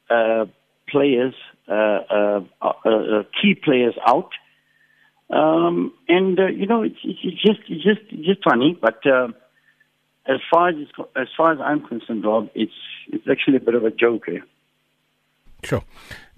uh, 0.08 0.46
players, 0.88 1.34
uh, 1.68 1.72
uh, 1.72 2.40
uh, 2.60 2.72
uh 2.84 3.22
key 3.40 3.54
players 3.54 3.94
out. 4.06 4.30
Um, 5.30 5.94
and 6.08 6.38
you 6.56 6.66
know, 6.66 6.82
it's, 6.82 6.98
it's 7.04 7.40
just 7.40 7.60
it's 7.68 7.84
just 7.84 8.00
it's 8.10 8.26
just 8.26 8.44
funny, 8.44 8.78
but 8.80 9.00
as 10.26 10.40
far 10.52 10.68
as 10.68 10.74
as 11.16 11.28
far 11.36 11.52
as 11.52 11.58
I'm 11.60 11.86
concerned, 11.86 12.24
Rob, 12.24 12.50
it's 12.54 12.72
it's 13.08 13.26
actually 13.30 13.56
a 13.56 13.60
bit 13.60 13.74
of 13.74 13.84
a 13.84 13.90
joke 13.90 14.24
here. 14.26 14.44
Sure. 15.62 15.82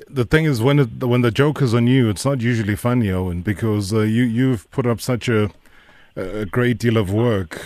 The 0.09 0.25
thing 0.25 0.45
is, 0.45 0.61
when 0.61 0.79
it, 0.79 1.05
when 1.05 1.23
the 1.23 1.31
joke 1.31 1.63
is 1.63 1.75
on 1.75 1.87
you, 1.87 2.11
it's 2.11 2.25
not 2.25 2.41
usually 2.41 2.77
funny, 2.77 3.11
Owen, 3.11 3.43
because 3.43 3.93
uh, 3.93 4.01
you 4.01 4.25
you've 4.25 4.71
put 4.71 4.87
up 4.87 5.01
such 5.01 5.29
a 5.29 5.51
a 6.17 6.45
great 6.45 6.79
deal 6.79 6.97
of 6.97 7.13
work 7.13 7.63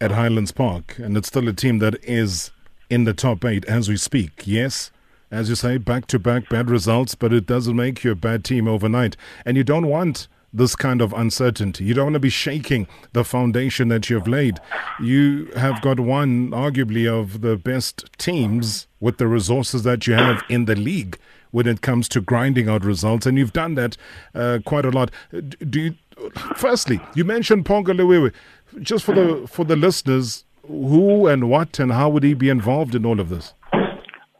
at 0.00 0.10
Highlands 0.10 0.52
Park, 0.52 0.98
and 0.98 1.16
it's 1.16 1.28
still 1.28 1.48
a 1.48 1.52
team 1.52 1.78
that 1.78 2.02
is 2.02 2.50
in 2.90 3.04
the 3.04 3.14
top 3.14 3.44
eight 3.44 3.64
as 3.66 3.88
we 3.88 3.96
speak. 3.96 4.42
Yes, 4.44 4.90
as 5.30 5.48
you 5.48 5.54
say, 5.54 5.78
back 5.78 6.06
to 6.08 6.18
back 6.18 6.48
bad 6.48 6.70
results, 6.70 7.14
but 7.14 7.32
it 7.32 7.46
doesn't 7.46 7.76
make 7.76 8.02
you 8.02 8.10
a 8.10 8.16
bad 8.16 8.44
team 8.44 8.66
overnight, 8.66 9.16
and 9.44 9.56
you 9.56 9.64
don't 9.64 9.86
want 9.86 10.28
this 10.54 10.76
kind 10.76 11.02
of 11.02 11.12
uncertainty. 11.12 11.84
You 11.84 11.94
don't 11.94 12.06
want 12.06 12.14
to 12.14 12.20
be 12.20 12.30
shaking 12.30 12.86
the 13.12 13.24
foundation 13.24 13.88
that 13.88 14.08
you've 14.08 14.28
laid. 14.28 14.60
You 15.00 15.46
have 15.56 15.82
got 15.82 15.98
one, 15.98 16.50
arguably, 16.50 17.06
of 17.06 17.40
the 17.40 17.56
best 17.56 18.08
teams 18.16 18.86
with 19.00 19.18
the 19.18 19.26
resources 19.26 19.82
that 19.82 20.06
you 20.06 20.14
have 20.14 20.42
in 20.48 20.66
the 20.66 20.76
league 20.76 21.18
when 21.50 21.66
it 21.66 21.82
comes 21.82 22.08
to 22.08 22.20
grinding 22.20 22.68
out 22.68 22.84
results, 22.84 23.26
and 23.26 23.36
you've 23.38 23.52
done 23.52 23.74
that 23.74 23.96
uh, 24.34 24.58
quite 24.64 24.84
a 24.84 24.90
lot. 24.90 25.10
Do 25.68 25.80
you, 25.80 25.94
firstly, 26.56 27.00
you 27.14 27.24
mentioned 27.24 27.64
Pongo 27.64 27.92
Liwewe. 27.92 28.32
Just 28.80 29.04
for 29.04 29.14
the 29.14 29.46
for 29.46 29.64
the 29.64 29.76
listeners, 29.76 30.44
who 30.66 31.28
and 31.28 31.48
what 31.48 31.78
and 31.78 31.92
how 31.92 32.08
would 32.08 32.24
he 32.24 32.34
be 32.34 32.48
involved 32.48 32.94
in 32.94 33.06
all 33.06 33.20
of 33.20 33.28
this? 33.28 33.54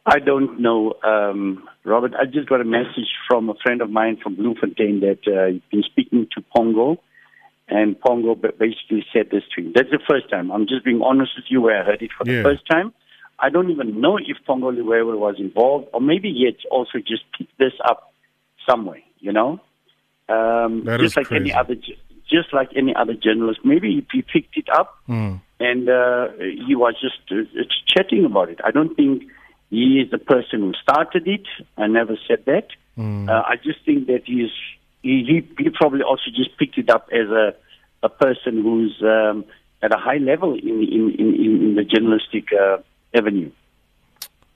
I 0.07 0.19
don't 0.19 0.61
know, 0.61 0.95
um, 1.03 1.67
Robert. 1.85 2.15
I 2.19 2.25
just 2.25 2.49
got 2.49 2.61
a 2.61 2.65
message 2.65 3.09
from 3.29 3.49
a 3.51 3.55
friend 3.63 3.81
of 3.83 3.91
mine 3.91 4.19
from 4.23 4.37
Bloemfontein 4.37 5.01
that 5.01 5.21
uh, 5.31 5.53
he's 5.53 5.63
been 5.71 5.83
speaking 5.83 6.27
to 6.35 6.43
Pongo, 6.57 6.99
and 7.69 7.99
Pongo 8.01 8.35
basically 8.35 9.05
said 9.13 9.29
this 9.31 9.43
to 9.55 9.63
him. 9.63 9.73
That's 9.75 9.91
the 9.91 10.01
first 10.09 10.31
time. 10.31 10.51
I'm 10.51 10.67
just 10.67 10.85
being 10.85 11.03
honest 11.03 11.33
with 11.37 11.45
you 11.49 11.61
where 11.61 11.83
I 11.83 11.85
heard 11.85 12.03
it 12.03 12.11
for 12.17 12.29
Yeah. 12.29 12.39
the 12.39 12.43
first 12.43 12.67
time. 12.71 12.93
I 13.39 13.51
don't 13.51 13.71
even 13.71 14.01
know 14.01 14.17
if 14.17 14.37
Pongo 14.47 14.71
Liwewe 14.71 15.19
was 15.19 15.37
involved, 15.39 15.89
or 15.93 16.01
maybe 16.01 16.33
he 16.33 16.45
had 16.47 16.57
also 16.71 16.99
just 16.99 17.25
picked 17.37 17.57
this 17.59 17.73
up 17.85 18.13
somewhere, 18.69 19.01
you 19.21 19.33
know? 19.33 19.61
Um, 20.29 20.85
That 20.85 21.01
just 21.01 21.17
like 21.17 21.27
crazy. 21.27 21.51
any 21.51 21.53
other, 21.53 21.75
ju- 21.75 21.97
just 22.31 22.55
like 22.55 22.71
any 22.75 22.95
other 22.95 23.13
journalist. 23.13 23.61
Maybe 23.65 24.07
he 24.13 24.23
picked 24.23 24.57
it 24.57 24.69
up 24.71 24.97
Mm. 25.09 25.41
and 25.61 25.89
uh, 25.89 26.29
he 26.39 26.75
was 26.75 26.95
just 26.99 27.21
uh, 27.31 27.45
chatting 27.87 28.25
about 28.25 28.49
it. 28.49 28.61
I 28.65 28.71
don't 28.71 28.95
think 28.95 29.25
he 29.75 30.01
is 30.01 30.11
the 30.11 30.19
person 30.19 30.61
who 30.61 30.73
started 30.83 31.27
it. 31.27 31.47
I 31.77 31.87
never 31.87 32.17
said 32.29 32.45
that. 32.47 32.69
Mm. 32.99 33.29
Uh, 33.29 33.43
I 33.47 33.57
just 33.57 33.85
think 33.85 34.07
that 34.07 34.23
he's 34.25 34.51
he, 35.03 35.25
he 35.25 35.65
he 35.65 35.71
probably 35.71 36.03
also 36.03 36.31
just 36.35 36.57
picked 36.59 36.79
it 36.79 36.91
up 36.91 37.09
as 37.13 37.29
a 37.29 37.55
a 38.03 38.09
person 38.09 38.63
who's 38.63 39.03
um, 39.03 39.45
at 39.83 39.93
a 39.93 39.99
high 39.99 40.19
level 40.19 40.55
in 40.55 40.83
in 40.83 41.15
in, 41.19 41.35
in 41.63 41.75
the 41.75 41.85
journalistic 41.85 42.45
uh, 42.53 42.79
avenue. 43.15 43.51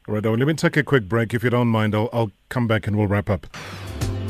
Right, 0.07 0.25
oh, 0.25 0.33
let 0.33 0.49
me 0.49 0.55
take 0.55 0.77
a 0.79 0.83
quick 0.83 1.07
break 1.07 1.35
if 1.35 1.45
you 1.45 1.51
don't 1.51 1.69
mind. 1.69 1.95
I'll, 1.95 2.09
I'll 2.15 2.33
come 2.49 2.67
back 2.67 2.87
and 2.87 2.97
we'll 2.97 3.09
wrap 3.09 3.29
up. 3.29 3.47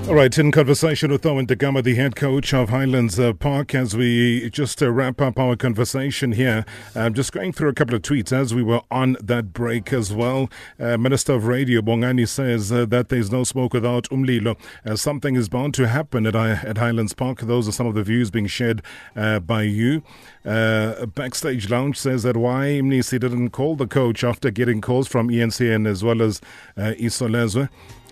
All 0.09 0.15
right, 0.15 0.39
in 0.39 0.51
conversation 0.53 1.13
with 1.13 1.27
Owen 1.27 1.45
Da 1.45 1.55
Gama, 1.55 1.83
the 1.83 1.95
head 1.95 2.17
coach 2.17 2.55
of 2.55 2.71
Highlands 2.71 3.21
uh, 3.21 3.35
Park, 3.35 3.75
as 3.75 3.95
we 3.95 4.49
just 4.49 4.83
uh, 4.83 4.91
wrap 4.91 5.21
up 5.21 5.39
our 5.39 5.55
conversation 5.55 6.33
here, 6.33 6.65
I'm 6.95 7.13
just 7.13 7.31
going 7.31 7.53
through 7.53 7.69
a 7.69 7.75
couple 7.75 7.95
of 7.95 8.01
tweets 8.01 8.33
as 8.33 8.55
we 8.55 8.63
were 8.63 8.81
on 8.91 9.19
that 9.23 9.53
break 9.53 9.93
as 9.93 10.11
well. 10.11 10.49
Uh, 10.81 10.97
Minister 10.97 11.35
of 11.35 11.47
Radio 11.47 11.83
Bongani 11.83 12.27
says 12.27 12.73
uh, 12.73 12.87
that 12.87 13.11
there's 13.11 13.31
no 13.31 13.45
smoke 13.45 13.75
without 13.75 14.05
umlilo. 14.05 14.59
Uh, 14.83 14.97
something 14.97 15.37
is 15.37 15.51
bound 15.51 15.75
to 15.75 15.87
happen 15.87 16.27
at, 16.27 16.35
at 16.35 16.79
Highlands 16.79 17.13
Park. 17.13 17.41
Those 17.41 17.69
are 17.69 17.73
some 17.73 17.87
of 17.87 17.95
the 17.95 18.03
views 18.03 18.31
being 18.31 18.47
shared 18.47 18.81
uh, 19.15 19.41
by 19.41 19.65
you. 19.65 20.03
Backstage 20.43 21.69
Lounge 21.69 21.99
says 21.99 22.23
that 22.23 22.39
why 22.39 22.81
Mnisi 22.83 23.21
didn't 23.21 23.51
call 23.51 23.77
the 23.77 23.87
coach 23.87 24.25
after 24.25 24.51
getting 24.51 24.81
calls 24.81 25.07
from 25.07 25.29
eNCA 25.29 25.87
as 25.87 26.03
well 26.03 26.23
as 26.23 26.41
uh, 26.79 26.95
Isolezwe. 26.99 27.69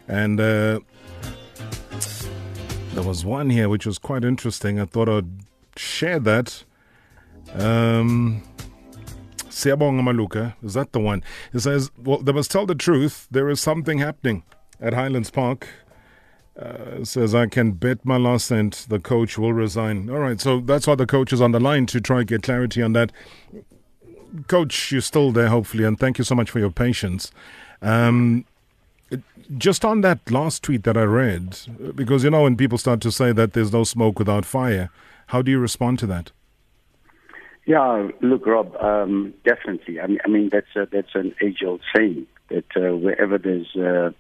And 0.07 0.39
there 2.97 3.05
was 3.05 3.27
one 3.27 3.51
here 3.51 3.69
which 3.69 3.85
was 3.85 3.99
quite 3.99 4.25
interesting. 4.25 4.81
I 4.81 4.87
thought 4.87 5.07
I'd 5.07 5.29
share 5.77 6.19
that. 6.21 6.65
Um, 7.53 8.43
Siyabonga 9.51 10.01
Maluka, 10.01 10.55
is 10.63 10.73
that 10.75 10.93
the 10.93 11.01
one? 11.01 11.23
It 11.53 11.61
says, 11.61 11.91
well, 11.99 12.19
they 12.19 12.33
must 12.33 12.51
tell 12.51 12.65
the 12.65 12.75
truth. 12.75 13.29
There 13.31 13.51
is 13.51 13.61
something 13.61 13.99
happening 13.99 14.45
at 14.81 14.95
Highlands 14.95 15.31
Park. 15.31 15.69
Uh, 16.59 17.05
says, 17.05 17.35
I 17.35 17.49
can 17.49 17.73
bet 17.73 18.03
my 18.03 18.17
last 18.17 18.47
cent 18.47 18.87
the 18.89 18.99
coach 18.99 19.37
will 19.37 19.53
resign. 19.53 20.09
All 20.09 20.21
right, 20.21 20.41
so 20.41 20.61
that's 20.61 20.87
why 20.87 20.95
the 20.95 21.07
coach 21.07 21.35
is 21.35 21.43
on 21.43 21.53
the 21.53 21.61
line 21.61 21.85
to 21.87 22.01
try 22.01 22.21
and 22.21 22.27
get 22.27 22.43
clarity 22.43 22.81
on 22.81 22.95
that. 22.95 23.13
Coach, 24.47 24.91
you're 24.91 25.03
still 25.03 25.33
there, 25.33 25.49
hopefully, 25.49 25.85
and 25.85 26.01
thank 26.01 26.17
you 26.17 26.25
so 26.25 26.35
much 26.35 26.51
for 26.51 26.61
your 26.61 26.71
patience. 26.71 27.31
Um, 27.83 28.47
just 29.57 29.85
on 29.85 30.01
that 30.03 30.31
last 30.31 30.63
tweet 30.63 30.85
that 30.85 30.97
I 30.97 31.03
read, 31.03 31.59
because 31.95 32.25
you 32.25 32.31
know 32.31 32.43
when 32.43 32.57
people 32.57 32.79
start 32.79 33.01
to 33.03 33.13
say 33.13 33.33
that 33.33 33.53
there's 33.53 33.73
no 33.73 33.85
smoke 33.85 34.19
without 34.19 34.45
fire, 34.45 34.91
how 35.29 35.43
do 35.43 35.51
you 35.51 35.59
respond 35.59 35.99
to 36.01 36.07
that? 36.07 36.33
Yeah, 37.67 38.09
look, 38.21 38.47
Rob, 38.47 38.77
um, 38.77 39.35
definitely. 39.45 40.01
I 40.01 40.07
mean, 40.07 40.19
I 40.25 40.29
mean 40.29 40.51
that's 40.53 40.75
a, 40.77 40.87
that's 40.91 41.15
an 41.15 41.35
age-old 41.43 41.81
saying 41.95 42.27
that 42.49 42.65
uh, 42.77 42.97
wherever 42.97 43.39
there's 43.39 43.75
uh, 43.77 44.11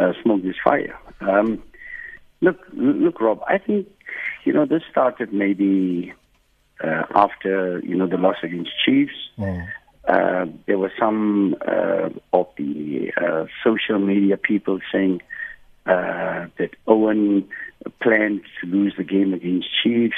uh, 0.00 0.12
smoke, 0.22 0.42
there's 0.42 0.56
fire. 0.62 0.98
Um, 1.20 1.62
look, 2.40 2.58
look, 2.72 3.20
Rob. 3.20 3.40
I 3.46 3.58
think 3.58 3.88
you 4.44 4.52
know 4.52 4.66
this 4.66 4.82
started 4.90 5.32
maybe 5.32 6.12
uh, 6.82 7.04
after 7.14 7.80
you 7.84 7.96
know 7.96 8.08
the 8.08 8.16
loss 8.16 8.36
against 8.42 8.70
Chiefs. 8.84 9.14
Uh, 10.06 10.46
there 10.66 10.78
were 10.78 10.92
some 10.98 11.54
uh, 11.66 12.08
of 12.32 12.48
the 12.56 13.12
uh, 13.16 13.46
social 13.64 13.98
media 13.98 14.36
people 14.36 14.80
saying 14.92 15.20
uh, 15.86 16.46
that 16.58 16.70
Owen 16.86 17.48
planned 18.00 18.42
to 18.60 18.66
lose 18.66 18.94
the 18.96 19.04
game 19.04 19.32
against 19.32 19.68
Chiefs, 19.82 20.16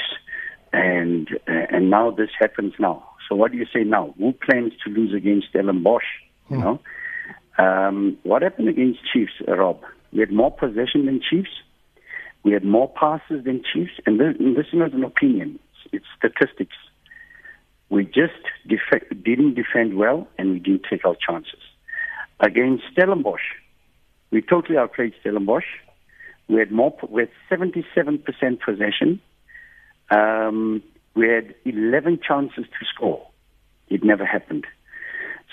and 0.73 1.27
uh, 1.47 1.65
and 1.69 1.89
now 1.89 2.11
this 2.11 2.29
happens 2.39 2.73
now. 2.79 3.03
So 3.29 3.35
what 3.35 3.51
do 3.51 3.57
you 3.57 3.65
say 3.73 3.83
now? 3.83 4.13
Who 4.17 4.33
plans 4.33 4.73
to 4.83 4.89
lose 4.89 5.13
against 5.13 5.49
Stellenbosch? 5.49 6.03
You 6.49 6.57
know, 6.57 6.79
um, 7.57 8.17
what 8.23 8.43
happened 8.43 8.69
against 8.69 8.99
Chiefs, 9.11 9.33
Rob? 9.47 9.81
We 10.13 10.19
had 10.19 10.31
more 10.31 10.51
possession 10.51 11.05
than 11.05 11.21
Chiefs. 11.27 11.49
We 12.43 12.51
had 12.51 12.63
more 12.63 12.87
passes 12.87 13.43
than 13.43 13.63
Chiefs, 13.73 13.93
and 14.05 14.19
this, 14.19 14.35
and 14.39 14.55
this 14.55 14.67
is 14.67 14.73
not 14.73 14.93
an 14.93 15.03
opinion; 15.03 15.59
it's 15.91 16.05
statistics. 16.17 16.75
We 17.89 18.05
just 18.05 18.33
def- 18.67 19.23
didn't 19.23 19.55
defend 19.55 19.95
well, 19.95 20.27
and 20.37 20.51
we 20.51 20.59
didn't 20.59 20.85
take 20.89 21.05
our 21.05 21.15
chances. 21.15 21.59
Against 22.39 22.83
Stellenbosch, 22.91 23.43
we 24.31 24.41
totally 24.41 24.77
outplayed 24.77 25.13
Stellenbosch. 25.21 25.65
We 26.47 26.59
had 26.59 26.71
more. 26.71 26.95
We 27.09 27.23
had 27.23 27.31
seventy-seven 27.49 28.19
percent 28.19 28.61
possession. 28.61 29.21
Um, 30.09 30.83
we 31.15 31.27
had 31.29 31.55
eleven 31.65 32.19
chances 32.27 32.65
to 32.65 32.85
score. 32.93 33.25
It 33.87 34.03
never 34.03 34.25
happened. 34.25 34.65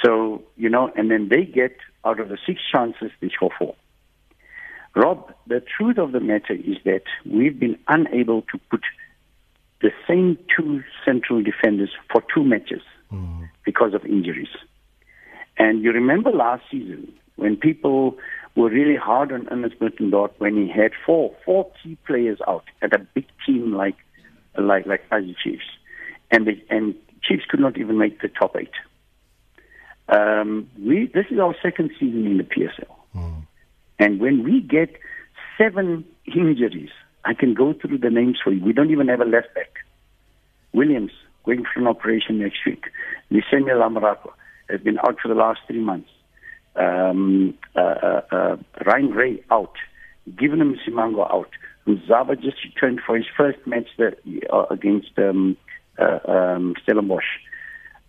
So 0.04 0.42
you 0.56 0.68
know, 0.68 0.90
and 0.96 1.10
then 1.10 1.28
they 1.28 1.44
get 1.44 1.76
out 2.04 2.18
of 2.18 2.28
the 2.28 2.38
six 2.46 2.60
chances, 2.72 3.10
they 3.20 3.28
score 3.28 3.50
four. 3.58 3.74
Rob, 4.94 5.32
the 5.46 5.60
truth 5.60 5.98
of 5.98 6.12
the 6.12 6.20
matter 6.20 6.52
is 6.52 6.76
that 6.84 7.04
we've 7.24 7.58
been 7.58 7.78
unable 7.88 8.42
to 8.42 8.58
put 8.70 8.80
the 9.82 9.90
same 10.08 10.38
two 10.56 10.82
central 11.04 11.42
defenders 11.42 11.90
for 12.10 12.22
two 12.32 12.44
matches 12.44 12.82
because 13.64 13.94
of 13.94 14.04
injuries. 14.04 14.48
And 15.58 15.82
you 15.82 15.92
remember 15.92 16.30
last 16.30 16.62
season 16.70 17.12
when 17.36 17.56
people 17.56 18.16
were 18.54 18.70
really 18.70 18.96
hard 18.96 19.32
on 19.32 19.48
Ernest 19.50 19.78
Middendorp 19.80 20.32
when 20.38 20.56
he 20.56 20.68
had 20.68 20.92
four 21.04 21.34
four 21.44 21.70
key 21.82 21.96
players 22.06 22.38
out 22.46 22.64
at 22.80 22.94
a 22.94 22.98
big 22.98 23.26
team 23.46 23.72
like 23.72 23.96
like 24.58 24.86
like 24.86 25.08
Kaizer 25.10 25.34
Chiefs, 25.42 25.64
and 26.30 26.46
the, 26.46 26.52
and 26.70 26.94
Chiefs 27.22 27.44
could 27.48 27.60
not 27.60 27.78
even 27.78 27.98
make 27.98 28.20
the 28.20 28.28
top 28.28 28.56
eight. 28.56 28.72
Um, 30.08 30.68
we 30.78 31.10
this 31.12 31.26
is 31.30 31.38
our 31.38 31.54
second 31.62 31.90
season 31.98 32.26
in 32.26 32.38
the 32.38 32.44
PSL, 32.44 32.94
and 33.98 34.20
when 34.20 34.44
we 34.44 34.60
get 34.60 34.96
seven 35.58 36.04
injuries, 36.26 36.90
I 37.24 37.34
can 37.34 37.54
go 37.54 37.72
through 37.72 37.98
the 37.98 38.10
names 38.10 38.38
for 38.42 38.52
you. 38.52 38.64
We 38.64 38.72
don't 38.72 38.90
even 38.90 39.08
have 39.08 39.20
a 39.20 39.24
left 39.24 39.54
back. 39.54 39.70
Williams 40.72 41.12
going 41.44 41.64
for 41.72 41.80
an 41.80 41.86
operation 41.86 42.38
next 42.38 42.58
week. 42.66 42.84
Lisenia 43.30 43.74
Lamaraco 43.74 44.30
has 44.68 44.80
been 44.80 44.98
out 44.98 45.16
for 45.20 45.28
the 45.28 45.34
last 45.34 45.60
three 45.66 45.80
months. 45.80 46.08
Um, 46.76 47.54
uh, 47.76 47.80
uh, 47.80 48.20
uh, 48.30 48.56
Ryan 48.86 49.10
Rae 49.10 49.44
out. 49.50 49.74
Given 50.38 50.60
him 50.60 50.78
Simango 50.86 51.30
out. 51.30 51.50
Zaba 51.86 52.40
just 52.40 52.62
returned 52.64 53.00
for 53.04 53.16
his 53.16 53.26
first 53.36 53.58
match 53.66 53.88
that, 53.98 54.18
uh, 54.52 54.66
against 54.70 55.10
um, 55.18 55.56
uh, 55.98 56.18
um, 56.30 56.74
Stellenbosch. 56.82 57.24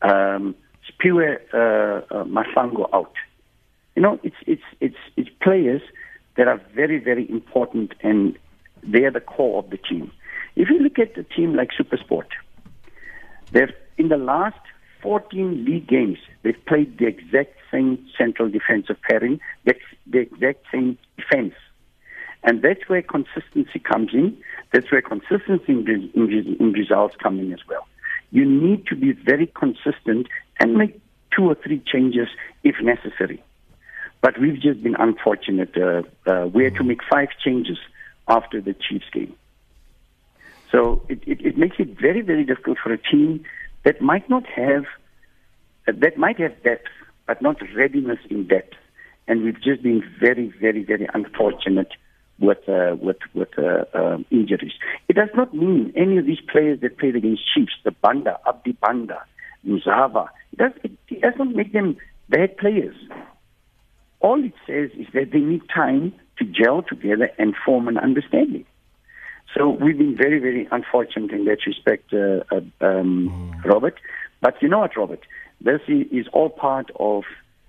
Um, 0.01 0.55
Spiwe 0.87 1.37
uh, 1.53 2.23
Masango 2.25 2.87
out. 2.93 3.13
You 3.95 4.01
know, 4.01 4.19
it's 4.23 4.35
it's 4.45 4.63
it's 4.79 4.97
it's 5.17 5.29
players 5.41 5.81
that 6.37 6.47
are 6.47 6.61
very 6.75 6.99
very 6.99 7.29
important, 7.29 7.93
and 8.01 8.37
they 8.85 9.03
are 9.03 9.11
the 9.11 9.21
core 9.21 9.59
of 9.59 9.69
the 9.69 9.77
team. 9.77 10.11
If 10.55 10.69
you 10.69 10.79
look 10.79 10.99
at 10.99 11.17
a 11.17 11.23
team 11.23 11.55
like 11.55 11.69
SuperSport, 11.79 12.27
they've 13.51 13.73
in 13.97 14.09
the 14.09 14.17
last 14.17 14.59
14 15.01 15.65
league 15.65 15.87
games, 15.87 16.17
they've 16.41 16.65
played 16.65 16.97
the 16.97 17.07
exact 17.07 17.55
same 17.71 18.05
central 18.17 18.49
defensive 18.49 18.97
pairing, 19.07 19.39
the, 19.65 19.75
the 20.07 20.19
exact 20.19 20.65
same 20.71 20.97
defense. 21.17 21.53
And 22.43 22.61
that's 22.61 22.87
where 22.87 23.01
consistency 23.01 23.79
comes 23.79 24.09
in. 24.13 24.37
That's 24.73 24.91
where 24.91 25.01
consistency 25.01 25.71
in, 25.71 26.11
in, 26.15 26.57
in 26.59 26.71
results 26.73 27.15
come 27.21 27.39
in 27.39 27.53
as 27.53 27.59
well. 27.67 27.85
You 28.31 28.45
need 28.45 28.87
to 28.87 28.95
be 28.95 29.11
very 29.11 29.47
consistent 29.47 30.27
and 30.59 30.75
make 30.75 30.99
two 31.35 31.43
or 31.43 31.55
three 31.55 31.81
changes 31.85 32.27
if 32.63 32.75
necessary. 32.81 33.43
But 34.21 34.39
we've 34.39 34.59
just 34.59 34.81
been 34.81 34.95
unfortunate. 34.95 35.75
Uh, 35.77 36.03
uh, 36.29 36.47
we 36.47 36.63
had 36.63 36.75
to 36.75 36.83
make 36.83 37.01
five 37.09 37.29
changes 37.43 37.77
after 38.27 38.61
the 38.61 38.73
Chiefs 38.73 39.05
game. 39.11 39.35
So 40.71 41.01
it, 41.07 41.19
it, 41.27 41.45
it 41.45 41.57
makes 41.57 41.75
it 41.79 41.99
very, 41.99 42.21
very 42.21 42.43
difficult 42.43 42.77
for 42.83 42.91
a 42.91 42.97
team 42.97 43.43
that 43.83 44.01
might 44.01 44.29
not 44.29 44.45
have, 44.47 44.85
that 45.85 46.17
might 46.17 46.39
have 46.39 46.61
depth, 46.63 46.87
but 47.27 47.41
not 47.41 47.57
readiness 47.75 48.19
in 48.29 48.47
depth. 48.47 48.73
And 49.27 49.43
we've 49.43 49.61
just 49.61 49.83
been 49.83 50.03
very, 50.19 50.53
very, 50.59 50.83
very 50.83 51.07
unfortunate 51.13 51.91
with 52.39 52.67
uh, 52.67 52.95
with 52.99 53.17
with 53.33 53.49
uh, 53.57 53.85
um, 53.93 54.25
injuries. 54.31 54.73
It 55.07 55.13
does 55.13 55.29
not 55.35 55.53
mean 55.53 55.93
any 55.95 56.17
of 56.17 56.25
these 56.25 56.41
players 56.51 56.81
that 56.81 56.97
played 56.97 57.15
against 57.15 57.43
Chiefs, 57.53 57.73
the 57.83 57.91
Banda, 57.91 58.39
Abdi 58.47 58.73
Banda, 58.73 59.23
Mzava, 59.65 60.27
it, 60.51 60.57
does, 60.57 60.71
it, 60.83 60.91
it 61.09 61.21
doesn't 61.21 61.55
make 61.55 61.71
them 61.71 61.97
bad 62.29 62.57
players. 62.57 62.95
All 64.23 64.43
it 64.43 64.53
says 64.65 64.89
is 64.97 65.07
that 65.13 65.31
they 65.31 65.39
need 65.39 65.61
time 65.69 66.13
to 66.39 66.45
gel 66.45 66.81
together 66.81 67.29
and 67.37 67.53
form 67.65 67.87
an 67.87 67.97
understanding. 67.97 68.65
So 69.53 69.69
we've 69.69 69.97
been 69.97 70.15
very, 70.17 70.39
very 70.39 70.67
unfortunate 70.71 71.31
in 71.31 71.45
that 71.45 71.59
respect, 71.67 72.11
uh, 72.13 72.43
uh, 72.49 72.61
um, 72.81 73.29
mm. 73.29 73.65
Robert. 73.65 73.99
But 74.41 74.61
you 74.61 74.69
know 74.69 74.79
what, 74.79 74.97
Robert? 74.97 75.19
This 75.61 75.81
is 75.87 76.25
all 76.33 76.49
part 76.49 76.89
of 76.99 77.23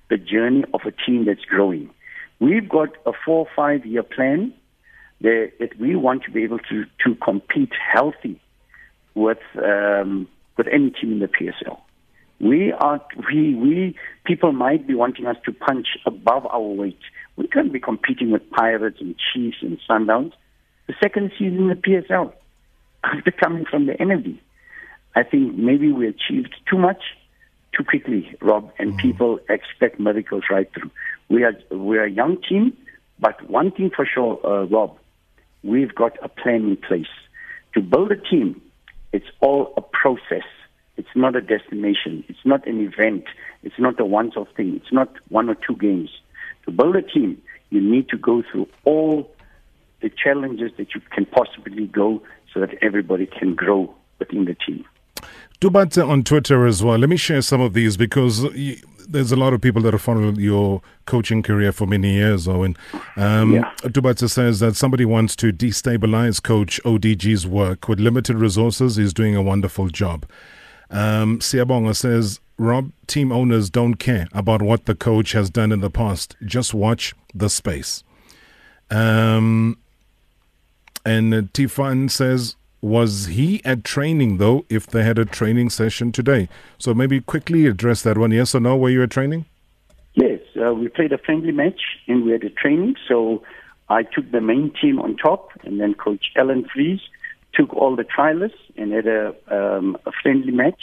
the 0.09 0.17
journey 0.17 0.65
of 0.73 0.81
a 0.87 0.93
team 0.93 1.27
that's 1.27 1.45
growing. 1.45 1.91
We've 2.41 2.69
got 2.69 2.91
a 3.05 3.13
four 3.25 3.41
or 3.41 3.49
five 3.55 3.85
year 3.85 4.03
plan 4.03 4.55
that, 5.21 5.53
that 5.59 5.79
we 5.79 5.97
want 5.97 6.23
to 6.25 6.31
be 6.31 6.45
able 6.45 6.61
to, 6.71 6.85
to 7.05 7.15
compete 7.17 7.73
healthy 7.93 8.41
with 9.15 9.39
um, 9.57 10.29
with 10.57 10.69
any 10.69 10.91
team 10.91 11.13
in 11.13 11.19
the 11.19 11.29
PSL. 11.29 11.81
We 12.41 12.73
are 12.73 13.01
we 13.33 13.55
we 13.55 13.97
people 14.25 14.53
might 14.53 14.87
be 14.87 14.95
wanting 14.95 15.27
us 15.27 15.37
to 15.45 15.53
punch 15.53 15.89
above 16.05 16.47
our 16.47 16.61
weight. 16.61 16.99
We 17.37 17.49
can't 17.49 17.73
be 17.73 17.81
competing 17.81 18.31
with 18.31 18.49
Pirates 18.51 18.99
and 19.01 19.15
Chiefs 19.33 19.59
and 19.63 19.79
Sundowns. 19.89 20.33
The 20.87 20.95
second 21.03 21.33
season 21.39 21.59
in 21.59 21.69
the 21.69 21.75
PSL 21.75 22.33
after 23.05 23.31
coming 23.31 23.65
from 23.65 23.87
the 23.87 23.93
NFD. 23.93 24.39
I 25.17 25.23
think 25.23 25.57
maybe 25.57 25.93
we 25.93 26.09
achieved 26.09 26.55
too 26.69 26.79
much 26.79 27.03
too 27.77 27.85
quickly, 27.85 28.37
Rob, 28.41 28.73
and 28.79 28.95
mm 28.95 28.99
people 29.01 29.39
expect 29.49 30.01
miracles 30.01 30.45
right 30.51 30.71
through. 30.73 30.91
We 31.29 31.45
are 31.45 31.55
we're 31.71 32.05
a 32.05 32.11
young 32.11 32.41
team, 32.41 32.77
but 33.19 33.49
one 33.51 33.71
thing 33.71 33.91
for 33.95 34.07
sure, 34.07 34.41
uh, 34.45 34.65
Rob, 34.67 34.97
we've 35.63 35.95
got 35.95 36.13
a 36.23 36.29
plan 36.29 36.63
in 36.71 36.77
place 36.77 37.13
to 37.75 37.81
build 37.81 38.13
a 38.13 38.17
team. 38.17 38.61
It's 39.13 39.27
all 39.41 39.75
a 39.77 39.83
process. 39.83 40.47
It's 40.97 41.09
not 41.15 41.35
a 41.37 41.41
destination. 41.41 42.25
It's 42.29 42.45
not 42.45 42.67
an 42.67 42.81
event. 42.81 43.25
It's 43.63 43.79
not 43.79 43.99
a 43.99 44.05
once-off 44.05 44.49
thing. 44.57 44.77
It's 44.77 44.93
not 44.93 45.13
one 45.29 45.49
or 45.49 45.57
two 45.57 45.77
games. 45.77 46.11
To 46.65 46.71
build 46.71 46.97
a 46.97 47.03
team, 47.03 47.41
you 47.71 47.81
need 47.81 48.09
to 48.11 48.17
go 48.17 48.43
through 48.51 48.69
all 48.85 49.31
the 50.01 50.11
challenges 50.11 50.71
that 50.77 50.95
you 50.95 51.01
can 51.11 51.27
possibly 51.27 51.87
go 51.87 52.23
so 52.53 52.61
that 52.61 52.75
everybody 52.83 53.27
can 53.27 53.55
grow 53.55 53.93
within 54.19 54.45
the 54.45 54.55
team. 54.55 54.85
Dubatse 55.61 56.07
on 56.07 56.23
Twitter 56.23 56.67
as 56.67 56.83
well. 56.83 56.99
Let 56.99 57.09
me 57.09 57.17
share 57.17 57.43
some 57.43 57.61
of 57.61 57.73
these 57.73 57.97
because 57.97 58.45
there's 59.09 59.33
a 59.33 59.37
lot 59.37 59.53
of 59.53 59.61
people 59.61 59.83
that 59.83 59.95
have 59.95 60.03
followed 60.03 60.39
your 60.39 60.83
coaching 61.07 61.43
career 61.43 61.73
for 61.73 61.87
many 61.87 62.15
years, 62.15 62.47
Owen. 62.47 62.77
Um, 63.17 63.55
yeah. 63.55 63.73
Dubatse 63.83 64.29
says 64.31 64.61
that 64.61 64.77
somebody 64.77 65.05
wants 65.05 65.37
to 65.37 65.53
destabilize 65.53 66.43
Coach 66.43 66.81
ODG's 66.85 67.47
work 67.47 67.89
with 67.89 68.01
limited 68.01 68.37
resources. 68.37 68.97
He's 68.97 69.15
doing 69.15 69.35
a 69.35 69.43
wonderful 69.43 69.89
job. 69.89 70.27
Um, 70.95 71.41
Siabonga 71.41 71.95
says, 71.95 72.41
Rob, 72.57 72.93
team 73.09 73.33
owners 73.33 73.69
don't 73.69 73.97
care 73.97 74.29
about 74.33 74.63
what 74.63 74.87
the 74.87 74.95
coach 74.95 75.33
has 75.33 75.51
done 75.51 75.73
in 75.73 75.81
the 75.81 75.91
past. 75.91 76.37
Just 76.45 76.73
watch 76.73 77.15
the 77.35 77.51
space. 77.51 78.05
Um, 78.91 79.77
and 81.05 81.33
Tifan 81.53 82.11
says, 82.11 82.55
was 82.81 83.27
he 83.27 83.61
at 83.65 83.83
training 83.83 84.37
though? 84.37 84.65
If 84.69 84.87
they 84.87 85.03
had 85.03 85.19
a 85.19 85.25
training 85.25 85.71
session 85.71 86.13
today, 86.13 86.49
so 86.79 86.95
maybe 86.95 87.21
quickly 87.21 87.67
address 87.67 88.03
that 88.03 88.17
one. 88.17 88.31
Yes 88.31 88.55
or 88.55 88.61
no? 88.61 88.77
Were 88.77 88.91
you 88.91 89.03
at 89.03 89.11
training? 89.11 89.47
Yes, 90.15 90.41
uh, 90.63 90.73
we 90.75 90.89
played 90.89 91.13
a 91.13 91.19
friendly 91.19 91.51
match 91.51 91.81
and 92.07 92.25
we 92.25 92.31
had 92.33 92.45
a 92.45 92.51
training. 92.51 92.95
So 93.09 93.43
I 93.89 94.05
took 94.05 94.31
the 94.31 94.41
main 94.41 94.73
team 94.81 95.01
on 95.01 95.17
top, 95.17 95.51
and 95.65 95.81
then 95.81 95.95
Coach 95.95 96.27
Ellen 96.37 96.67
Fries 96.73 97.01
took 97.55 97.75
all 97.75 97.97
the 97.97 98.05
trialists 98.05 98.53
and 98.77 98.93
had 98.93 99.07
a, 99.07 99.35
um, 99.49 99.97
a 100.07 100.13
friendly 100.23 100.53
match 100.53 100.83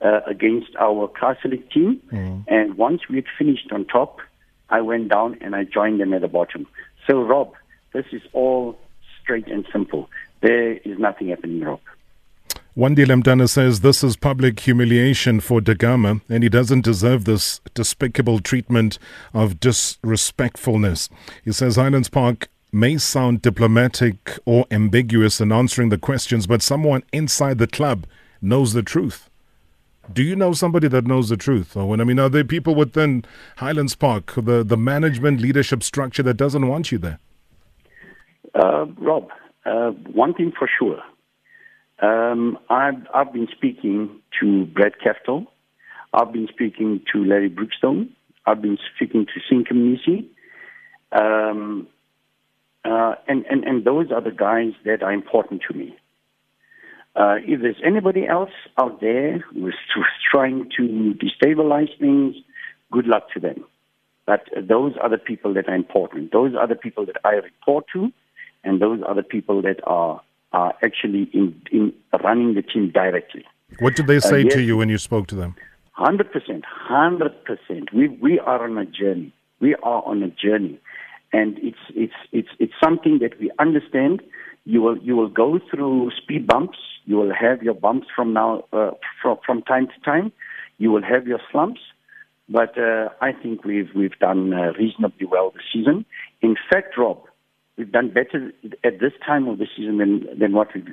uh, 0.00 0.20
against 0.26 0.74
our 0.78 1.08
Castle 1.08 1.52
team. 1.72 2.00
Mm. 2.12 2.44
And 2.48 2.74
once 2.76 3.02
we 3.08 3.16
had 3.16 3.26
finished 3.38 3.70
on 3.72 3.84
top, 3.86 4.20
I 4.68 4.80
went 4.80 5.08
down 5.08 5.38
and 5.40 5.54
I 5.54 5.64
joined 5.64 6.00
them 6.00 6.12
at 6.12 6.20
the 6.20 6.28
bottom. 6.28 6.66
So 7.06 7.22
Rob, 7.22 7.54
this 7.92 8.06
is 8.12 8.22
all 8.32 8.78
straight 9.22 9.48
and 9.48 9.66
simple 9.72 10.08
there 10.40 10.74
is 10.78 10.98
nothing 10.98 11.28
happening 11.28 11.56
in 11.56 11.62
Europe. 11.62 11.80
Wandile 12.76 13.22
Mtana 13.22 13.48
says 13.48 13.80
this 13.80 14.04
is 14.04 14.16
public 14.16 14.60
humiliation 14.60 15.40
for 15.40 15.62
Da 15.62 15.72
Gama 15.72 16.20
and 16.28 16.42
he 16.42 16.50
doesn't 16.50 16.82
deserve 16.84 17.24
this 17.24 17.60
despicable 17.72 18.38
treatment 18.38 18.98
of 19.32 19.58
disrespectfulness. 19.58 21.08
He 21.42 21.52
says 21.52 21.76
Highlands 21.76 22.10
Park 22.10 22.48
may 22.72 22.98
sound 22.98 23.42
diplomatic 23.42 24.38
or 24.44 24.66
ambiguous 24.70 25.40
in 25.40 25.52
answering 25.52 25.88
the 25.88 25.98
questions, 25.98 26.46
but 26.46 26.62
someone 26.62 27.02
inside 27.12 27.58
the 27.58 27.66
club 27.66 28.06
knows 28.42 28.72
the 28.72 28.82
truth. 28.82 29.30
Do 30.12 30.22
you 30.22 30.36
know 30.36 30.52
somebody 30.52 30.88
that 30.88 31.06
knows 31.06 31.28
the 31.28 31.36
truth? 31.36 31.76
Or 31.76 31.88
when 31.88 32.00
I 32.00 32.04
mean, 32.04 32.18
are 32.18 32.28
there 32.28 32.44
people 32.44 32.74
within 32.74 33.24
Highlands 33.56 33.94
Park, 33.94 34.34
the, 34.36 34.62
the 34.62 34.76
management 34.76 35.40
leadership 35.40 35.82
structure 35.82 36.22
that 36.22 36.34
doesn't 36.34 36.68
want 36.68 36.92
you 36.92 36.98
there? 36.98 37.18
Uh, 38.54 38.86
Rob, 38.98 39.28
uh, 39.64 39.90
one 40.12 40.32
thing 40.34 40.52
for 40.56 40.68
sure, 40.78 41.00
um, 42.00 42.58
I've, 42.70 43.06
I've 43.14 43.32
been 43.32 43.48
speaking 43.50 44.20
to 44.40 44.66
Brad 44.66 44.92
Kaftel. 45.04 45.46
I've 46.12 46.32
been 46.32 46.48
speaking 46.48 47.00
to 47.12 47.24
Larry 47.24 47.50
Brookstone. 47.50 48.10
I've 48.46 48.62
been 48.62 48.78
speaking 48.94 49.26
to 49.26 49.54
Sinki 49.54 49.72
Mnisi. 49.72 50.28
Um, 51.12 51.88
uh, 52.86 53.14
and, 53.28 53.44
and, 53.46 53.64
and 53.64 53.84
those 53.84 54.10
are 54.12 54.20
the 54.20 54.30
guys 54.30 54.72
that 54.84 55.02
are 55.02 55.12
important 55.12 55.62
to 55.68 55.76
me. 55.76 55.96
Uh, 57.14 57.36
if 57.46 57.62
there's 57.62 57.80
anybody 57.84 58.26
else 58.26 58.50
out 58.78 59.00
there 59.00 59.38
who's, 59.38 59.74
who's 59.94 60.06
trying 60.30 60.70
to 60.76 61.14
destabilize 61.14 61.88
things, 61.98 62.36
good 62.92 63.06
luck 63.06 63.30
to 63.32 63.40
them. 63.40 63.64
But 64.26 64.48
those 64.60 64.92
are 65.00 65.08
the 65.08 65.18
people 65.18 65.54
that 65.54 65.68
are 65.68 65.74
important. 65.74 66.32
Those 66.32 66.54
are 66.54 66.66
the 66.66 66.74
people 66.74 67.06
that 67.06 67.16
I 67.24 67.34
report 67.34 67.86
to 67.94 68.12
and 68.66 68.82
those 68.82 69.00
are 69.06 69.14
the 69.14 69.22
people 69.22 69.62
that 69.62 69.80
are 69.84 70.20
are 70.52 70.74
actually 70.82 71.28
in, 71.32 71.60
in 71.70 71.92
running 72.24 72.54
the 72.54 72.62
team 72.62 72.90
directly. 72.90 73.44
What 73.78 73.96
did 73.96 74.06
they 74.06 74.20
say 74.20 74.40
uh, 74.40 74.44
yes, 74.44 74.54
to 74.54 74.62
you 74.62 74.76
when 74.76 74.88
you 74.88 74.98
spoke 74.98 75.26
to 75.28 75.34
them? 75.34 75.54
Hundred 75.92 76.32
percent, 76.32 76.64
hundred 76.66 77.32
percent. 77.44 77.92
We 77.92 78.08
we 78.08 78.38
are 78.40 78.62
on 78.64 78.76
a 78.76 78.84
journey. 78.84 79.32
We 79.60 79.74
are 79.76 80.02
on 80.04 80.22
a 80.22 80.28
journey, 80.28 80.78
and 81.32 81.58
it's 81.58 81.78
it's 81.94 82.14
it's 82.32 82.48
it's 82.58 82.72
something 82.82 83.18
that 83.20 83.38
we 83.40 83.50
understand. 83.58 84.22
You 84.64 84.82
will 84.82 84.98
you 84.98 85.16
will 85.16 85.28
go 85.28 85.58
through 85.70 86.10
speed 86.20 86.46
bumps. 86.46 86.78
You 87.04 87.16
will 87.16 87.32
have 87.34 87.62
your 87.62 87.74
bumps 87.74 88.08
from 88.14 88.32
now 88.32 88.64
uh, 88.72 88.92
from 89.22 89.38
from 89.44 89.62
time 89.62 89.86
to 89.88 90.00
time. 90.04 90.32
You 90.78 90.90
will 90.90 91.02
have 91.02 91.26
your 91.26 91.40
slumps, 91.50 91.80
but 92.48 92.76
uh, 92.78 93.08
I 93.20 93.32
think 93.32 93.64
we've 93.64 93.90
we've 93.94 94.18
done 94.18 94.52
uh, 94.52 94.72
reasonably 94.78 95.26
well 95.26 95.50
this 95.50 95.62
season. 95.72 96.04
In 96.42 96.56
fact, 96.70 96.98
Rob, 96.98 97.22
we've 97.76 97.90
done 97.90 98.10
better 98.10 98.52
at 98.84 99.00
this 99.00 99.12
time 99.24 99.48
of 99.48 99.58
the 99.58 99.66
season 99.76 99.98
than 99.98 100.38
than 100.38 100.52
what 100.52 100.68
we 100.74 100.84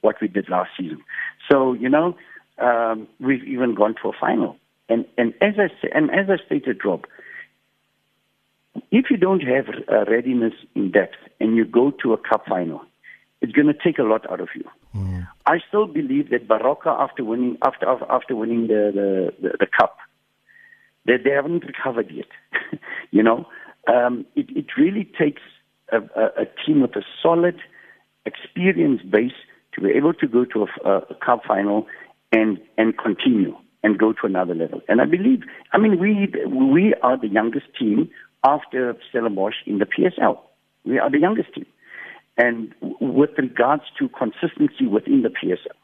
what 0.00 0.16
we 0.20 0.28
did 0.28 0.48
last 0.48 0.70
season. 0.78 1.02
So 1.50 1.72
you 1.72 1.88
know, 1.88 2.16
um, 2.58 3.08
we've 3.20 3.44
even 3.44 3.74
gone 3.74 3.94
to 4.02 4.08
a 4.08 4.12
final. 4.18 4.56
And 4.88 5.04
and 5.16 5.34
as 5.40 5.54
I 5.58 5.68
and 5.94 6.10
as 6.10 6.26
I 6.30 6.44
stated, 6.46 6.84
Rob, 6.84 7.04
if 8.90 9.06
you 9.10 9.16
don't 9.16 9.42
have 9.42 9.66
uh, 9.90 10.04
readiness 10.10 10.54
in 10.74 10.90
depth 10.90 11.16
and 11.40 11.56
you 11.56 11.64
go 11.64 11.90
to 12.02 12.12
a 12.12 12.16
cup 12.16 12.46
final, 12.48 12.82
it's 13.40 13.52
going 13.52 13.66
to 13.66 13.74
take 13.74 13.98
a 13.98 14.02
lot 14.02 14.30
out 14.30 14.40
of 14.40 14.48
you. 14.54 14.64
Mm. 14.94 15.28
I 15.46 15.58
still 15.66 15.86
believe 15.86 16.30
that 16.30 16.48
Baroka, 16.48 16.88
after 16.88 17.24
winning 17.24 17.58
after 17.64 17.86
after 18.10 18.34
winning 18.34 18.66
the 18.66 18.90
the, 18.94 19.48
the, 19.48 19.56
the 19.60 19.66
cup, 19.66 19.98
that 21.06 21.24
they 21.24 21.30
haven't 21.30 21.64
recovered 21.64 22.10
yet. 22.10 22.26
you 23.10 23.22
know, 23.22 23.46
um, 23.86 24.26
it, 24.34 24.46
it 24.56 24.66
really 24.76 25.10
takes 25.18 25.42
a, 25.92 25.98
a, 25.98 26.42
a 26.42 26.46
team 26.64 26.80
with 26.82 26.96
a 26.96 27.02
solid 27.22 27.58
experience 28.26 29.02
base 29.02 29.32
to 29.74 29.80
be 29.80 29.90
able 29.90 30.14
to 30.14 30.26
go 30.26 30.44
to 30.44 30.66
a, 30.84 30.90
a 30.90 31.14
cup 31.14 31.42
final 31.46 31.86
and 32.32 32.58
and 32.76 32.98
continue 32.98 33.56
and 33.82 33.98
go 33.98 34.12
to 34.12 34.26
another 34.26 34.54
level. 34.54 34.80
And 34.88 35.00
I 35.00 35.04
believe, 35.04 35.42
I 35.72 35.78
mean, 35.78 35.98
we 35.98 36.32
we 36.48 36.94
are 37.02 37.16
the 37.16 37.28
youngest 37.28 37.66
team 37.78 38.10
after 38.44 38.96
Stellenbosch 39.10 39.56
in 39.66 39.78
the 39.78 39.86
PSL. 39.86 40.38
We 40.84 40.98
are 40.98 41.10
the 41.10 41.18
youngest 41.18 41.54
team, 41.54 41.66
and 42.36 42.74
with 43.00 43.30
regards 43.36 43.84
to 43.98 44.08
consistency 44.08 44.86
within 44.86 45.22
the 45.22 45.28
PSL, 45.28 45.76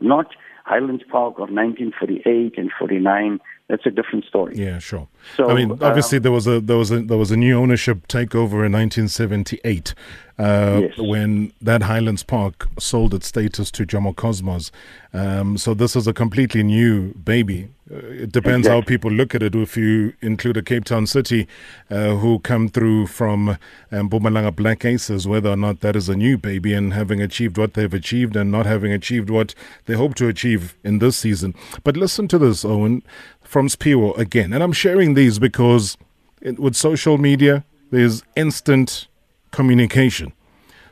not 0.00 0.26
Highlands 0.66 1.04
Park 1.08 1.34
of 1.34 1.48
1948 1.48 2.58
and 2.58 2.72
49 2.76 3.40
that's 3.68 3.84
a 3.84 3.90
different 3.90 4.24
story. 4.24 4.54
Yeah, 4.56 4.78
sure. 4.78 5.08
So 5.36 5.50
I 5.50 5.54
mean, 5.54 5.72
obviously 5.82 6.18
um, 6.18 6.22
there 6.22 6.32
was 6.32 6.46
a 6.46 6.60
there 6.60 6.76
was 6.76 6.92
a 6.92 7.00
there 7.00 7.18
was 7.18 7.32
a 7.32 7.36
new 7.36 7.58
ownership 7.58 8.06
takeover 8.06 8.64
in 8.64 8.72
1978 8.72 9.92
uh, 10.38 10.82
yes. 10.82 10.98
when 10.98 11.52
that 11.60 11.82
Highlands 11.82 12.22
Park 12.22 12.68
sold 12.78 13.12
its 13.12 13.26
status 13.26 13.72
to 13.72 13.84
Jomo 13.84 14.14
Cosmos. 14.14 14.70
Um, 15.12 15.58
so 15.58 15.74
this 15.74 15.96
is 15.96 16.06
a 16.06 16.12
completely 16.12 16.62
new 16.62 17.14
baby. 17.14 17.68
Uh, 17.90 17.96
it 17.96 18.32
depends 18.32 18.66
exactly. 18.66 18.80
how 18.82 18.86
people 18.86 19.10
look 19.10 19.34
at 19.34 19.42
it. 19.42 19.54
If 19.54 19.76
you 19.76 20.12
include 20.20 20.56
a 20.56 20.62
Cape 20.62 20.84
Town 20.84 21.06
City 21.06 21.48
uh, 21.90 22.16
who 22.16 22.38
come 22.40 22.68
through 22.68 23.08
from 23.08 23.48
um, 23.48 24.10
Mpumalanga 24.10 24.54
Black 24.54 24.84
Aces, 24.84 25.26
whether 25.26 25.50
or 25.50 25.56
not 25.56 25.80
that 25.80 25.96
is 25.96 26.08
a 26.08 26.16
new 26.16 26.38
baby 26.38 26.72
and 26.72 26.92
having 26.92 27.20
achieved 27.20 27.58
what 27.58 27.74
they've 27.74 27.94
achieved 27.94 28.36
and 28.36 28.52
not 28.52 28.66
having 28.66 28.92
achieved 28.92 29.30
what 29.30 29.54
they 29.86 29.94
hope 29.94 30.14
to 30.16 30.28
achieve 30.28 30.55
in 30.84 30.98
this 30.98 31.16
season. 31.16 31.54
But 31.84 31.96
listen 31.96 32.28
to 32.28 32.38
this, 32.38 32.64
Owen, 32.64 33.02
from 33.42 33.68
Siphiwo 33.68 34.16
again. 34.18 34.52
And 34.52 34.62
I'm 34.62 34.72
sharing 34.72 35.14
these 35.14 35.38
because 35.38 35.96
it, 36.40 36.58
with 36.58 36.76
social 36.76 37.18
media, 37.18 37.64
there's 37.90 38.22
instant 38.36 39.08
communication. 39.50 40.32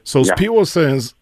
So 0.04 0.20
yeah. 0.20 0.32
Siphiwo 0.34 0.66
says, 0.66 1.14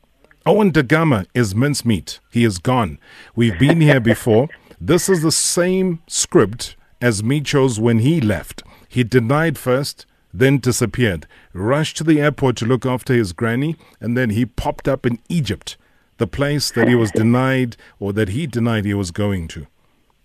Owen 0.45 0.71
Da 0.71 0.83
Gama 0.83 1.27
is 1.35 1.55
mincemeat. 1.55 2.19
He 2.31 2.45
is 2.45 2.59
gone. 2.59 2.99
We've 3.37 3.59
been 3.59 3.81
here 3.81 4.01
before. 4.13 4.49
This 4.81 5.09
is 5.09 5.23
the 5.23 5.33
same 5.33 6.03
script 6.09 6.77
as 7.01 7.23
Micho's 7.23 7.79
when 7.79 8.01
he 8.01 8.21
left. 8.21 8.63
He 8.89 9.05
denied 9.05 9.57
first, 9.57 10.07
then 10.35 10.59
disappeared, 10.59 11.27
rushed 11.53 11.97
to 11.99 12.05
the 12.05 12.21
airport 12.21 12.57
to 12.57 12.67
look 12.67 12.85
after 12.85 13.15
his 13.15 13.33
granny, 13.33 13.77
and 14.01 14.17
then 14.17 14.31
he 14.31 14.45
popped 14.47 14.89
up 14.89 15.07
in 15.07 15.19
Egypt, 15.29 15.77
the 16.23 16.27
place 16.29 16.71
that 16.71 16.87
he 16.87 16.95
was 16.95 17.11
denied 17.11 17.77
or 17.99 18.13
that 18.13 18.29
he 18.29 18.47
denied 18.47 18.85
he 18.85 18.95
was 18.95 19.11
going 19.11 19.49
to. 19.49 19.67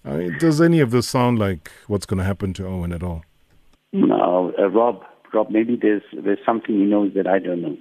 I 0.06 0.12
mean, 0.18 0.38
does 0.38 0.62
any 0.62 0.80
of 0.80 0.92
this 0.92 1.10
sound 1.10 1.40
like 1.40 1.72
what's 1.88 2.06
going 2.06 2.20
to 2.20 2.24
happen 2.24 2.54
to 2.54 2.68
Owen 2.68 2.94
at 2.94 3.02
all? 3.02 3.24
No, 3.92 4.54
uh, 4.60 4.70
Rob. 4.70 5.04
Rob, 5.34 5.50
maybe 5.50 5.76
there's 5.76 6.04
there's 6.14 6.44
something 6.46 6.76
he 6.76 6.86
knows 6.86 7.16
that 7.16 7.26
I 7.26 7.40
don't 7.40 7.64
know. 7.64 7.78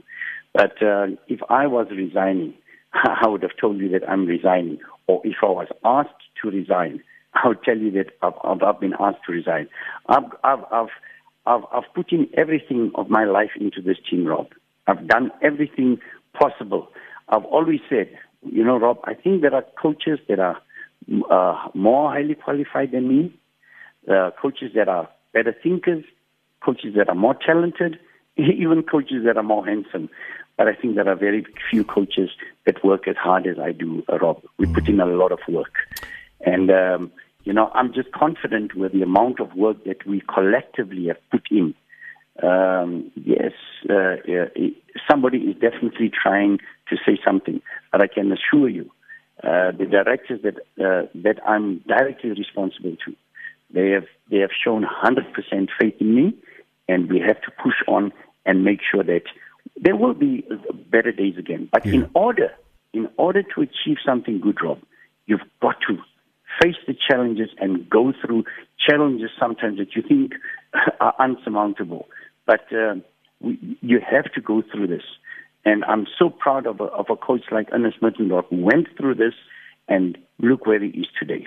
But 0.54 0.82
uh, 0.82 1.08
if 1.28 1.40
I 1.50 1.66
was 1.66 1.88
resigning, 1.90 2.54
I 2.94 3.28
would 3.28 3.42
have 3.42 3.56
told 3.60 3.76
you 3.80 3.90
that 3.90 4.08
I'm 4.08 4.24
resigning. 4.24 4.78
Or 5.08 5.20
if 5.22 5.36
I 5.42 5.46
was 5.60 5.68
asked 5.84 6.24
to 6.40 6.48
resign, 6.48 7.02
I 7.34 7.48
would 7.48 7.62
tell 7.64 7.76
you 7.76 7.90
that 7.98 8.06
I've, 8.22 8.62
I've 8.62 8.80
been 8.80 8.94
asked 8.98 9.24
to 9.26 9.32
resign. 9.32 9.68
I've, 10.08 10.24
I've, 10.42 10.64
I've, 10.72 10.94
I've, 11.44 11.64
I've 11.70 11.94
put 11.94 12.10
in 12.12 12.28
everything 12.34 12.92
of 12.94 13.10
my 13.10 13.24
life 13.24 13.50
into 13.60 13.82
this 13.82 13.98
team, 14.08 14.24
Rob. 14.24 14.48
I've 14.86 15.06
done 15.06 15.30
everything 15.42 15.98
possible. 16.32 16.88
I've 17.28 17.44
always 17.44 17.80
said, 17.88 18.10
you 18.44 18.64
know, 18.64 18.78
Rob, 18.78 18.98
I 19.04 19.14
think 19.14 19.42
there 19.42 19.54
are 19.54 19.64
coaches 19.80 20.18
that 20.28 20.38
are 20.38 20.60
uh, 21.30 21.68
more 21.74 22.10
highly 22.10 22.34
qualified 22.34 22.92
than 22.92 23.08
me, 23.08 23.34
uh, 24.10 24.30
coaches 24.40 24.72
that 24.74 24.88
are 24.88 25.08
better 25.32 25.54
thinkers, 25.62 26.04
coaches 26.64 26.94
that 26.96 27.08
are 27.08 27.14
more 27.14 27.34
talented, 27.34 27.98
even 28.36 28.82
coaches 28.82 29.24
that 29.24 29.36
are 29.36 29.42
more 29.42 29.66
handsome. 29.66 30.08
But 30.56 30.68
I 30.68 30.74
think 30.74 30.94
there 30.94 31.08
are 31.08 31.16
very 31.16 31.44
few 31.70 31.84
coaches 31.84 32.30
that 32.64 32.82
work 32.84 33.06
as 33.08 33.16
hard 33.16 33.46
as 33.46 33.58
I 33.58 33.72
do, 33.72 34.02
uh, 34.10 34.18
Rob. 34.18 34.42
We 34.58 34.66
put 34.72 34.88
in 34.88 35.00
a 35.00 35.06
lot 35.06 35.32
of 35.32 35.40
work. 35.48 35.74
And, 36.40 36.70
um, 36.70 37.12
you 37.44 37.52
know, 37.52 37.70
I'm 37.74 37.92
just 37.92 38.12
confident 38.12 38.74
with 38.74 38.92
the 38.92 39.02
amount 39.02 39.40
of 39.40 39.54
work 39.54 39.84
that 39.84 40.06
we 40.06 40.22
collectively 40.32 41.08
have 41.08 41.18
put 41.30 41.46
in. 41.50 41.74
Um, 42.42 43.10
yes, 43.14 43.52
uh, 43.88 44.16
uh, 44.28 44.46
somebody 45.10 45.38
is 45.38 45.54
definitely 45.54 46.10
trying 46.10 46.58
to 46.88 46.96
say 47.04 47.18
something, 47.24 47.60
but 47.92 48.00
I 48.00 48.06
can 48.06 48.32
assure 48.32 48.68
you, 48.68 48.90
uh, 49.42 49.72
the 49.72 49.86
directors 49.90 50.40
that 50.42 50.56
uh, 50.82 51.06
that 51.14 51.46
I'm 51.46 51.78
directly 51.86 52.30
responsible 52.30 52.96
to, 53.04 53.14
they 53.70 53.90
have 53.90 54.06
they 54.30 54.38
have 54.38 54.50
shown 54.64 54.84
100% 54.84 55.68
faith 55.78 55.94
in 56.00 56.14
me, 56.14 56.34
and 56.88 57.10
we 57.10 57.20
have 57.20 57.40
to 57.42 57.50
push 57.62 57.76
on 57.86 58.12
and 58.44 58.64
make 58.64 58.80
sure 58.90 59.04
that 59.04 59.22
there 59.76 59.96
will 59.96 60.14
be 60.14 60.44
better 60.90 61.12
days 61.12 61.34
again. 61.38 61.68
But 61.70 61.84
yeah. 61.84 61.94
in 61.94 62.10
order, 62.14 62.50
in 62.92 63.08
order 63.18 63.42
to 63.42 63.60
achieve 63.60 63.98
something 64.04 64.40
good, 64.40 64.58
Rob, 64.62 64.78
you've 65.26 65.40
got 65.60 65.76
to 65.88 65.98
face 66.62 66.76
the 66.86 66.94
challenges 66.94 67.50
and 67.58 67.88
go 67.90 68.12
through 68.24 68.44
challenges 68.78 69.30
sometimes 69.38 69.78
that 69.78 69.94
you 69.94 70.02
think 70.02 70.32
are 71.00 71.14
unsurmountable. 71.18 72.08
But 72.46 72.72
uh, 72.72 72.94
we, 73.40 73.76
you 73.80 74.00
have 74.00 74.32
to 74.32 74.40
go 74.40 74.62
through 74.72 74.86
this. 74.86 75.02
And 75.66 75.84
I'm 75.84 76.06
so 76.18 76.30
proud 76.30 76.66
of 76.66 76.80
a, 76.80 76.84
of 76.84 77.06
a 77.10 77.16
coach 77.16 77.42
like 77.50 77.68
Ernest 77.72 78.00
Middendorp 78.00 78.48
who 78.50 78.62
went 78.62 78.86
through 78.96 79.16
this 79.16 79.34
and 79.88 80.16
look 80.38 80.64
where 80.64 80.80
he 80.80 80.90
is 80.90 81.06
today. 81.18 81.44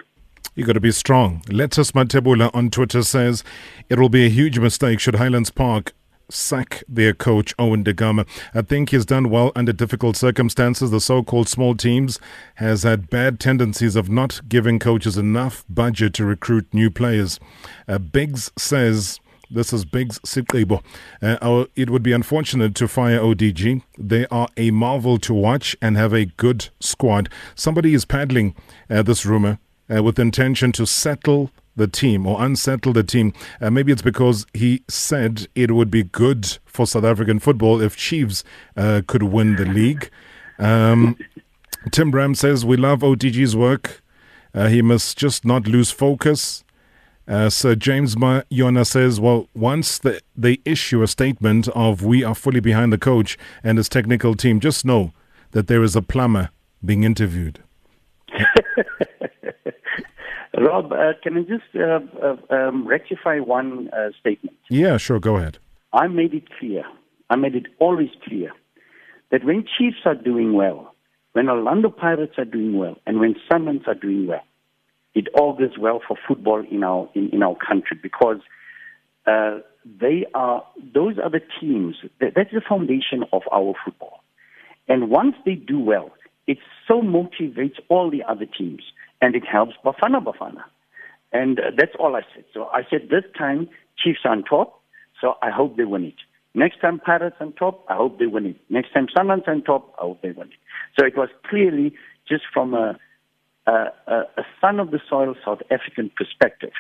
You've 0.56 0.68
got 0.68 0.74
to 0.74 0.82
be 0.82 0.92
strong. 0.92 1.42
Letus 1.48 1.94
Matebula 1.94 2.52
on 2.54 2.70
Twitter 2.70 3.02
says 3.02 3.46
it 3.88 3.98
will 3.98 4.10
be 4.10 4.26
a 4.26 4.30
huge 4.30 4.60
mistake 4.60 5.00
should 5.00 5.16
Highlands 5.16 5.52
Park 5.52 5.94
sack 6.30 6.84
their 6.88 7.14
coach 7.14 7.56
Owen 7.58 7.82
Da 7.84 7.94
Gama. 7.94 8.26
I 8.54 8.62
think 8.62 8.90
he's 8.90 9.06
done 9.06 9.30
well 9.30 9.54
under 9.56 9.72
difficult 9.72 10.18
circumstances. 10.18 10.92
The 10.92 11.00
so-called 11.00 11.48
small 11.48 11.74
teams 11.76 12.20
has 12.56 12.84
had 12.84 13.10
bad 13.10 13.40
tendencies 13.40 13.96
of 13.96 14.10
not 14.10 14.42
giving 14.50 14.80
coaches 14.80 15.18
enough 15.18 15.64
budget 15.70 16.14
to 16.16 16.26
recruit 16.26 16.68
new 16.74 16.92
players. 16.92 17.40
Uh, 17.88 18.00
Biggs 18.00 18.52
says. 18.58 19.22
This 19.52 19.74
is 19.74 19.84
Biggs 19.84 20.20
Siqibo. 20.20 20.84
Uh, 21.24 21.66
it 21.76 21.90
would 21.90 22.04
be 22.04 22.12
unfortunate 22.12 22.76
to 22.76 22.88
fire 22.88 23.20
ODG. 23.20 23.82
They 23.98 24.28
are 24.28 24.48
a 24.58 24.70
marvel 24.70 25.18
to 25.20 25.34
watch 25.34 25.76
and 25.82 25.98
have 25.98 26.14
a 26.14 26.26
good 26.26 26.70
squad. 26.80 27.30
Somebody 27.56 27.96
is 27.96 28.06
paddling 28.06 28.56
uh, 28.92 29.02
this 29.02 29.26
rumor 29.26 29.58
uh, 29.94 30.04
with 30.04 30.20
intention 30.20 30.72
to 30.74 30.86
settle 30.86 31.50
the 31.76 31.88
team 31.88 32.28
or 32.28 32.44
unsettle 32.44 32.94
the 32.94 33.04
team. 33.04 33.34
Uh, 33.60 33.72
maybe 33.72 33.92
it's 33.92 34.04
because 34.04 34.46
he 34.54 34.84
said 34.88 35.48
it 35.56 35.72
would 35.72 35.90
be 35.90 36.04
good 36.04 36.60
for 36.66 36.86
South 36.86 37.06
African 37.06 37.40
football 37.40 37.82
if 37.82 37.96
Chiefs 37.96 38.44
uh, 38.78 39.02
could 39.08 39.24
win 39.24 39.56
the 39.56 39.66
league. 39.66 40.12
Um, 40.60 41.18
Tim 41.92 42.12
Bram 42.12 42.36
says, 42.36 42.66
We 42.66 42.78
love 42.78 43.04
ODG's 43.04 43.56
work. 43.56 44.04
Uh, 44.54 44.68
he 44.68 44.84
must 44.84 45.18
just 45.18 45.44
not 45.44 45.68
lose 45.68 45.90
focus. 45.90 46.64
Uh, 47.30 47.48
Sir 47.48 47.76
James 47.76 48.16
Mayona 48.16 48.88
says, 48.88 49.20
well, 49.20 49.48
once 49.54 50.00
the, 50.00 50.20
they 50.36 50.58
issue 50.66 51.04
a 51.04 51.08
statement 51.08 51.68
of 51.70 52.04
we 52.04 52.24
are 52.24 52.34
fully 52.34 52.60
behind 52.60 52.92
the 52.92 52.98
coach 52.98 53.38
and 53.64 53.78
his 53.78 53.88
technical 53.88 54.34
team, 54.34 54.60
just 54.60 54.84
know 54.84 55.14
that 55.52 55.68
there 55.68 55.84
is 55.84 55.96
a 55.96 56.02
plumber 56.02 56.50
being 56.84 57.04
interviewed. 57.04 57.64
Rob, 60.58 60.92
uh, 60.92 61.14
can 61.22 61.38
I 61.38 61.42
just 61.42 61.64
uh, 61.76 62.00
uh, 62.20 62.38
um, 62.50 62.88
rectify 62.88 63.38
one 63.40 63.92
uh, 63.94 64.10
statement? 64.20 64.58
Yeah, 64.72 64.98
sure. 64.98 65.20
Go 65.20 65.38
ahead. 65.38 65.60
I 65.94 66.08
made 66.08 66.34
it 66.34 66.50
clear. 66.60 66.84
I 67.30 67.36
made 67.36 67.54
it 67.56 67.68
always 67.78 68.10
clear 68.26 68.52
that 69.32 69.46
when 69.46 69.66
Chiefs 69.78 70.00
are 70.06 70.16
doing 70.16 70.54
well, 70.54 70.96
when 71.34 71.48
Orlando 71.48 71.92
Pirates 71.92 72.40
are 72.40 72.46
doing 72.46 72.76
well, 72.76 72.96
and 73.06 73.20
when 73.20 73.36
Sundowns 73.50 73.88
are 73.88 73.94
doing 73.94 74.26
well, 74.26 74.42
it 75.16 75.28
all 75.34 75.54
goes 75.54 75.78
well 75.80 76.02
for 76.08 76.18
football 76.28 76.64
in 76.70 76.84
our 76.84 77.10
in, 77.16 77.30
in 77.30 77.44
our 77.44 77.56
country 77.56 77.98
because 78.02 78.40
uh, 79.26 79.60
they 79.86 80.26
are 80.34 80.64
those 80.94 81.18
are 81.18 81.30
the 81.30 81.42
teams 81.60 81.96
that, 82.20 82.34
that's 82.36 82.52
the 82.52 82.62
foundation 82.68 83.24
of 83.34 83.44
our 83.52 83.74
football. 83.84 84.22
And 84.88 85.10
once 85.10 85.36
they 85.46 85.56
do 85.56 85.80
well, 85.80 86.12
it 86.48 86.58
so 86.88 87.02
motivates 87.02 87.80
all 87.90 88.10
the 88.10 88.24
other 88.24 88.46
teams 88.46 88.82
and 89.22 89.36
it 89.36 89.44
helps 89.46 89.74
Bafana 89.86 90.24
Bafana. 90.24 90.64
And 91.32 91.60
uh, 91.60 91.64
that's 91.78 91.92
all 92.00 92.16
I 92.16 92.22
said. 92.34 92.46
So 92.54 92.66
I 92.66 92.82
said 92.90 93.10
this 93.10 93.24
time 93.38 93.70
Chiefs 93.98 94.22
on 94.26 94.44
top, 94.44 94.82
so 95.22 95.36
I 95.42 95.52
hope 95.52 95.78
they 95.78 95.84
win 95.86 96.06
it. 96.06 96.16
Next 96.56 96.82
time 96.82 97.00
Pirates 97.00 97.36
on 97.40 97.54
top, 97.54 97.86
I 97.90 97.96
hope 97.96 98.18
they 98.18 98.26
win 98.26 98.48
it. 98.48 98.58
Next 98.70 98.92
time 98.94 99.08
Sundowns 99.16 99.48
on 99.48 99.62
top, 99.62 99.94
I 100.00 100.02
hope 100.02 100.22
they 100.22 100.32
win 100.32 100.48
it. 100.48 100.58
So 100.98 101.06
it 101.06 101.16
was 101.16 101.30
clearly 101.48 101.94
just 102.28 102.44
from 102.52 102.74
a, 102.74 102.98
a, 103.72 104.24
a 104.38 104.44
son 104.62 104.80
of 104.80 104.92
the 104.92 105.00
soil 105.10 105.36
South 105.46 105.62
African 105.72 106.12
perspective, 106.16 106.74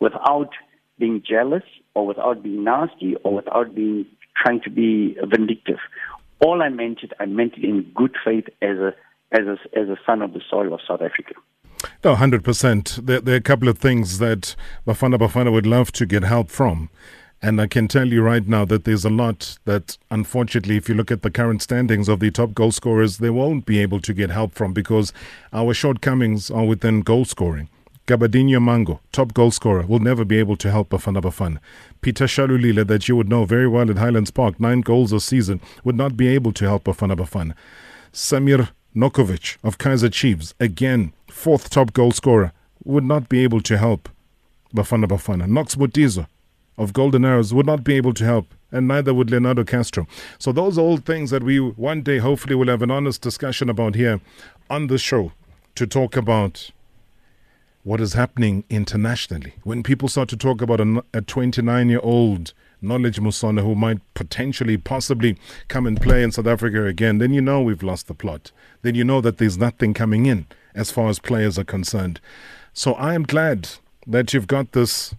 without 0.00 0.50
being 0.98 1.22
jealous 1.28 1.62
or 1.94 2.06
without 2.06 2.42
being 2.42 2.64
nasty 2.64 3.16
or 3.24 3.34
without 3.34 3.74
being 3.74 4.06
trying 4.36 4.60
to 4.62 4.70
be 4.70 5.16
vindictive. 5.24 5.78
All 6.40 6.62
I 6.62 6.68
meant 6.68 7.00
it, 7.02 7.12
I 7.18 7.26
meant 7.26 7.54
it 7.56 7.64
in 7.64 7.90
good 7.94 8.14
faith 8.24 8.44
as 8.62 8.78
a 8.78 8.94
as 9.32 9.46
a, 9.46 9.78
as 9.78 9.88
a 9.88 9.96
son 10.06 10.22
of 10.22 10.32
the 10.32 10.40
soil 10.48 10.72
of 10.72 10.80
South 10.88 11.02
Africa. 11.02 11.34
No, 12.02 12.14
100%. 12.14 13.04
There, 13.04 13.20
there, 13.20 13.34
are 13.34 13.38
a 13.38 13.42
couple 13.42 13.68
of 13.68 13.78
things 13.78 14.18
that 14.18 14.56
Bafana 14.86 15.16
Bafana 15.16 15.52
would 15.52 15.66
love 15.66 15.92
to 15.92 16.06
get 16.06 16.22
help 16.22 16.50
from. 16.50 16.88
And 17.40 17.60
I 17.60 17.68
can 17.68 17.86
tell 17.86 18.08
you 18.08 18.20
right 18.22 18.46
now 18.46 18.64
that 18.64 18.84
there's 18.84 19.04
a 19.04 19.10
lot 19.10 19.58
that, 19.64 19.96
unfortunately, 20.10 20.76
if 20.76 20.88
you 20.88 20.94
look 20.96 21.12
at 21.12 21.22
the 21.22 21.30
current 21.30 21.62
standings 21.62 22.08
of 22.08 22.18
the 22.18 22.32
top 22.32 22.52
goal 22.52 22.72
scorers, 22.72 23.18
they 23.18 23.30
won't 23.30 23.64
be 23.64 23.78
able 23.78 24.00
to 24.00 24.12
get 24.12 24.30
help 24.30 24.54
from 24.54 24.72
because 24.72 25.12
our 25.52 25.72
shortcomings 25.72 26.50
are 26.50 26.64
within 26.64 27.02
goal 27.02 27.24
scoring. 27.24 27.68
Gabadinho 28.08 28.58
Mhango, 28.58 28.98
top 29.12 29.34
goal 29.34 29.52
scorer, 29.52 29.86
will 29.86 30.00
never 30.00 30.24
be 30.24 30.38
able 30.38 30.56
to 30.56 30.70
help 30.70 30.88
Bafana 30.88 31.20
Bafana. 31.20 31.58
Peter 32.00 32.24
Shalulile, 32.24 32.86
that 32.86 33.06
you 33.06 33.14
would 33.14 33.28
know 33.28 33.44
very 33.44 33.68
well 33.68 33.88
at 33.88 33.98
Highlands 33.98 34.30
Park, 34.32 34.58
nine 34.58 34.80
goals 34.80 35.12
a 35.12 35.20
season, 35.20 35.60
would 35.84 35.96
not 35.96 36.16
be 36.16 36.26
able 36.26 36.52
to 36.54 36.64
help 36.64 36.84
Bafana 36.84 37.16
Bafana. 37.16 37.54
Samir 38.12 38.70
Nurković 38.96 39.58
of 39.62 39.78
Kaizer 39.78 40.12
Chiefs, 40.12 40.54
again, 40.58 41.12
fourth 41.30 41.70
top 41.70 41.92
goal 41.92 42.10
scorer, 42.10 42.52
would 42.82 43.04
not 43.04 43.28
be 43.28 43.44
able 43.44 43.60
to 43.60 43.76
help 43.76 44.08
Bafana 44.74 45.04
Bafana. 45.06 45.46
Knox 45.46 45.76
Mutizwa 45.76 46.26
of 46.78 46.92
Golden 46.92 47.24
Arrows 47.24 47.52
would 47.52 47.66
not 47.66 47.84
be 47.84 47.94
able 47.94 48.14
to 48.14 48.24
help, 48.24 48.54
and 48.72 48.88
neither 48.88 49.12
would 49.12 49.30
Leonardo 49.30 49.64
Castro. 49.64 50.06
So 50.38 50.52
those 50.52 50.78
are 50.78 50.82
all 50.82 50.96
things 50.96 51.30
that 51.30 51.42
we 51.42 51.58
one 51.58 52.02
day 52.02 52.18
hopefully 52.18 52.54
will 52.54 52.68
have 52.68 52.82
an 52.82 52.90
honest 52.90 53.20
discussion 53.20 53.68
about 53.68 53.96
here 53.96 54.20
on 54.70 54.86
the 54.86 54.98
show 54.98 55.32
to 55.74 55.86
talk 55.86 56.16
about 56.16 56.70
what 57.82 58.00
is 58.00 58.12
happening 58.14 58.64
internationally. 58.70 59.54
When 59.64 59.82
people 59.82 60.08
start 60.08 60.28
to 60.30 60.36
talk 60.36 60.62
about 60.62 60.80
a 61.12 61.20
29 61.20 61.88
year 61.88 62.00
old 62.02 62.52
Knowledge 62.80 63.18
Musona, 63.18 63.62
who 63.62 63.74
might 63.74 63.98
potentially, 64.14 64.76
possibly 64.76 65.36
come 65.66 65.86
and 65.86 66.00
play 66.00 66.22
in 66.22 66.30
South 66.30 66.46
Africa 66.46 66.84
again, 66.84 67.18
then 67.18 67.32
you 67.32 67.40
know 67.40 67.60
we've 67.60 67.82
lost 67.82 68.06
the 68.06 68.14
plot. 68.14 68.52
Then 68.82 68.94
you 68.94 69.02
know 69.04 69.20
that 69.20 69.38
there's 69.38 69.58
nothing 69.58 69.94
coming 69.94 70.26
in 70.26 70.46
as 70.74 70.90
far 70.90 71.08
as 71.08 71.18
players 71.18 71.58
are 71.58 71.64
concerned. 71.64 72.20
So 72.72 72.92
I 72.94 73.14
am 73.14 73.24
glad 73.24 73.68
that 74.06 74.32
you've 74.32 74.46
got 74.46 74.72
this 74.72 75.14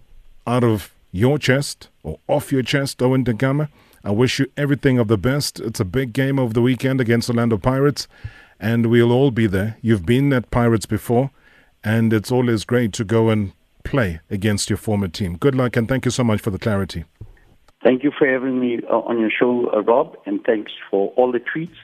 out 0.47 0.63
of 0.63 0.93
your 1.11 1.37
chest 1.37 1.89
or 2.03 2.19
off 2.27 2.51
your 2.51 2.63
chest, 2.63 3.01
Owen 3.01 3.23
Da 3.23 3.33
Gama. 3.33 3.69
I 4.03 4.11
wish 4.11 4.39
you 4.39 4.47
everything 4.55 4.97
of 4.97 5.07
the 5.07 5.17
best. 5.17 5.59
It's 5.59 5.79
a 5.79 5.85
big 5.85 6.13
game 6.13 6.39
over 6.39 6.53
the 6.53 6.61
weekend 6.61 7.01
against 7.01 7.29
Orlando 7.29 7.57
Pirates, 7.57 8.07
and 8.59 8.85
we'll 8.85 9.11
all 9.11 9.31
be 9.31 9.47
there. 9.47 9.77
You've 9.81 10.05
been 10.05 10.31
at 10.31 10.51
Pirates 10.51 10.85
before, 10.85 11.31
and 11.83 12.13
it's 12.13 12.31
always 12.31 12.63
great 12.63 12.93
to 12.93 13.03
go 13.03 13.29
and 13.29 13.51
play 13.83 14.21
against 14.29 14.69
your 14.69 14.77
former 14.77 15.07
team. 15.07 15.35
Good 15.37 15.55
luck, 15.55 15.75
and 15.75 15.87
thank 15.87 16.05
you 16.05 16.11
so 16.11 16.23
much 16.23 16.41
for 16.41 16.51
the 16.51 16.59
clarity. 16.59 17.05
Thank 17.83 18.03
you 18.03 18.11
for 18.17 18.27
having 18.27 18.59
me 18.59 18.79
uh, 18.89 18.99
on 18.99 19.19
your 19.19 19.31
show, 19.31 19.69
uh, 19.73 19.81
Rob, 19.81 20.17
and 20.25 20.43
thanks 20.43 20.71
for 20.89 21.13
all 21.15 21.31
the 21.31 21.39
tweets. 21.39 21.75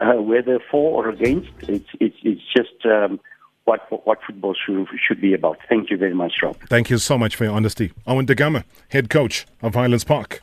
Uh, 0.00 0.20
whether 0.20 0.58
for 0.70 1.04
or 1.04 1.08
against, 1.08 1.50
it's 1.68 1.88
it's, 2.00 2.16
it's 2.22 2.40
just 2.54 2.84
um, 2.84 3.20
what 3.64 3.80
what 4.06 4.18
football 4.26 4.54
should 4.54 4.86
should 5.06 5.20
be 5.20 5.34
about. 5.34 5.58
Thank 5.68 5.90
you 5.90 5.96
very 5.96 6.14
much, 6.14 6.34
Rob. 6.42 6.56
Thank 6.68 6.90
you 6.90 6.98
so 6.98 7.18
much 7.18 7.36
for 7.36 7.44
your 7.44 7.54
honesty. 7.54 7.92
Owen 8.06 8.26
Da 8.26 8.34
Gama, 8.34 8.64
head 8.88 9.10
coach 9.10 9.46
of 9.62 9.74
Highlands 9.74 10.04
Park. 10.04 10.42